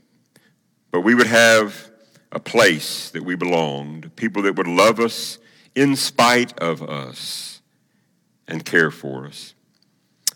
but 0.90 1.00
we 1.00 1.14
would 1.14 1.26
have 1.26 1.90
a 2.32 2.40
place 2.40 3.10
that 3.10 3.24
we 3.24 3.34
belonged, 3.34 4.14
people 4.16 4.42
that 4.42 4.56
would 4.56 4.66
love 4.66 5.00
us 5.00 5.38
in 5.74 5.96
spite 5.96 6.58
of 6.58 6.82
us 6.82 7.62
and 8.46 8.64
care 8.64 8.90
for 8.90 9.26
us. 9.26 9.54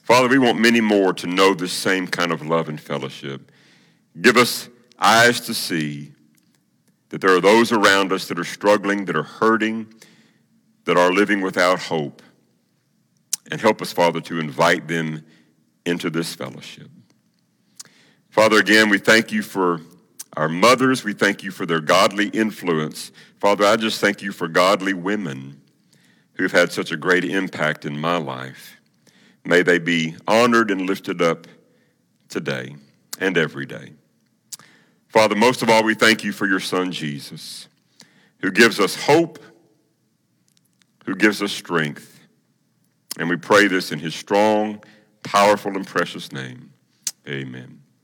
Father, 0.02 0.28
we 0.28 0.38
want 0.38 0.58
many 0.58 0.80
more 0.80 1.12
to 1.12 1.26
know 1.26 1.54
this 1.54 1.72
same 1.72 2.06
kind 2.06 2.32
of 2.32 2.46
love 2.46 2.68
and 2.68 2.80
fellowship. 2.80 3.52
Give 4.20 4.36
us 4.36 4.68
eyes 4.98 5.40
to 5.42 5.54
see 5.54 6.12
that 7.10 7.20
there 7.20 7.34
are 7.34 7.40
those 7.40 7.72
around 7.72 8.12
us 8.12 8.26
that 8.28 8.38
are 8.38 8.44
struggling, 8.44 9.04
that 9.06 9.16
are 9.16 9.22
hurting, 9.22 9.92
that 10.84 10.96
are 10.96 11.12
living 11.12 11.40
without 11.40 11.78
hope. 11.78 12.22
And 13.50 13.60
help 13.60 13.82
us, 13.82 13.92
Father, 13.92 14.20
to 14.22 14.38
invite 14.38 14.88
them 14.88 15.24
into 15.84 16.10
this 16.10 16.34
fellowship. 16.34 16.90
Father, 18.30 18.58
again, 18.58 18.88
we 18.88 18.98
thank 18.98 19.32
you 19.32 19.42
for 19.42 19.80
our 20.36 20.48
mothers. 20.48 21.02
We 21.02 21.14
thank 21.14 21.42
you 21.42 21.50
for 21.50 21.66
their 21.66 21.80
godly 21.80 22.28
influence. 22.28 23.10
Father, 23.40 23.64
I 23.64 23.76
just 23.76 24.00
thank 24.00 24.22
you 24.22 24.32
for 24.32 24.48
godly 24.48 24.92
women 24.92 25.60
who've 26.34 26.52
had 26.52 26.70
such 26.70 26.92
a 26.92 26.96
great 26.96 27.24
impact 27.24 27.84
in 27.84 27.98
my 27.98 28.16
life. 28.16 28.76
May 29.44 29.62
they 29.62 29.78
be 29.78 30.14
honored 30.26 30.70
and 30.70 30.82
lifted 30.82 31.22
up 31.22 31.46
today 32.28 32.76
and 33.18 33.36
every 33.36 33.66
day. 33.66 33.92
Father, 35.08 35.34
most 35.34 35.62
of 35.62 35.70
all, 35.70 35.82
we 35.82 35.94
thank 35.94 36.22
you 36.22 36.32
for 36.32 36.46
your 36.46 36.60
son, 36.60 36.92
Jesus, 36.92 37.66
who 38.40 38.50
gives 38.50 38.78
us 38.78 38.94
hope, 38.94 39.38
who 41.06 41.14
gives 41.16 41.42
us 41.42 41.50
strength. 41.50 42.17
And 43.18 43.28
we 43.28 43.36
pray 43.36 43.66
this 43.66 43.90
in 43.92 43.98
his 43.98 44.14
strong, 44.14 44.82
powerful, 45.24 45.74
and 45.76 45.86
precious 45.86 46.32
name. 46.32 46.72
Amen. 47.28 47.77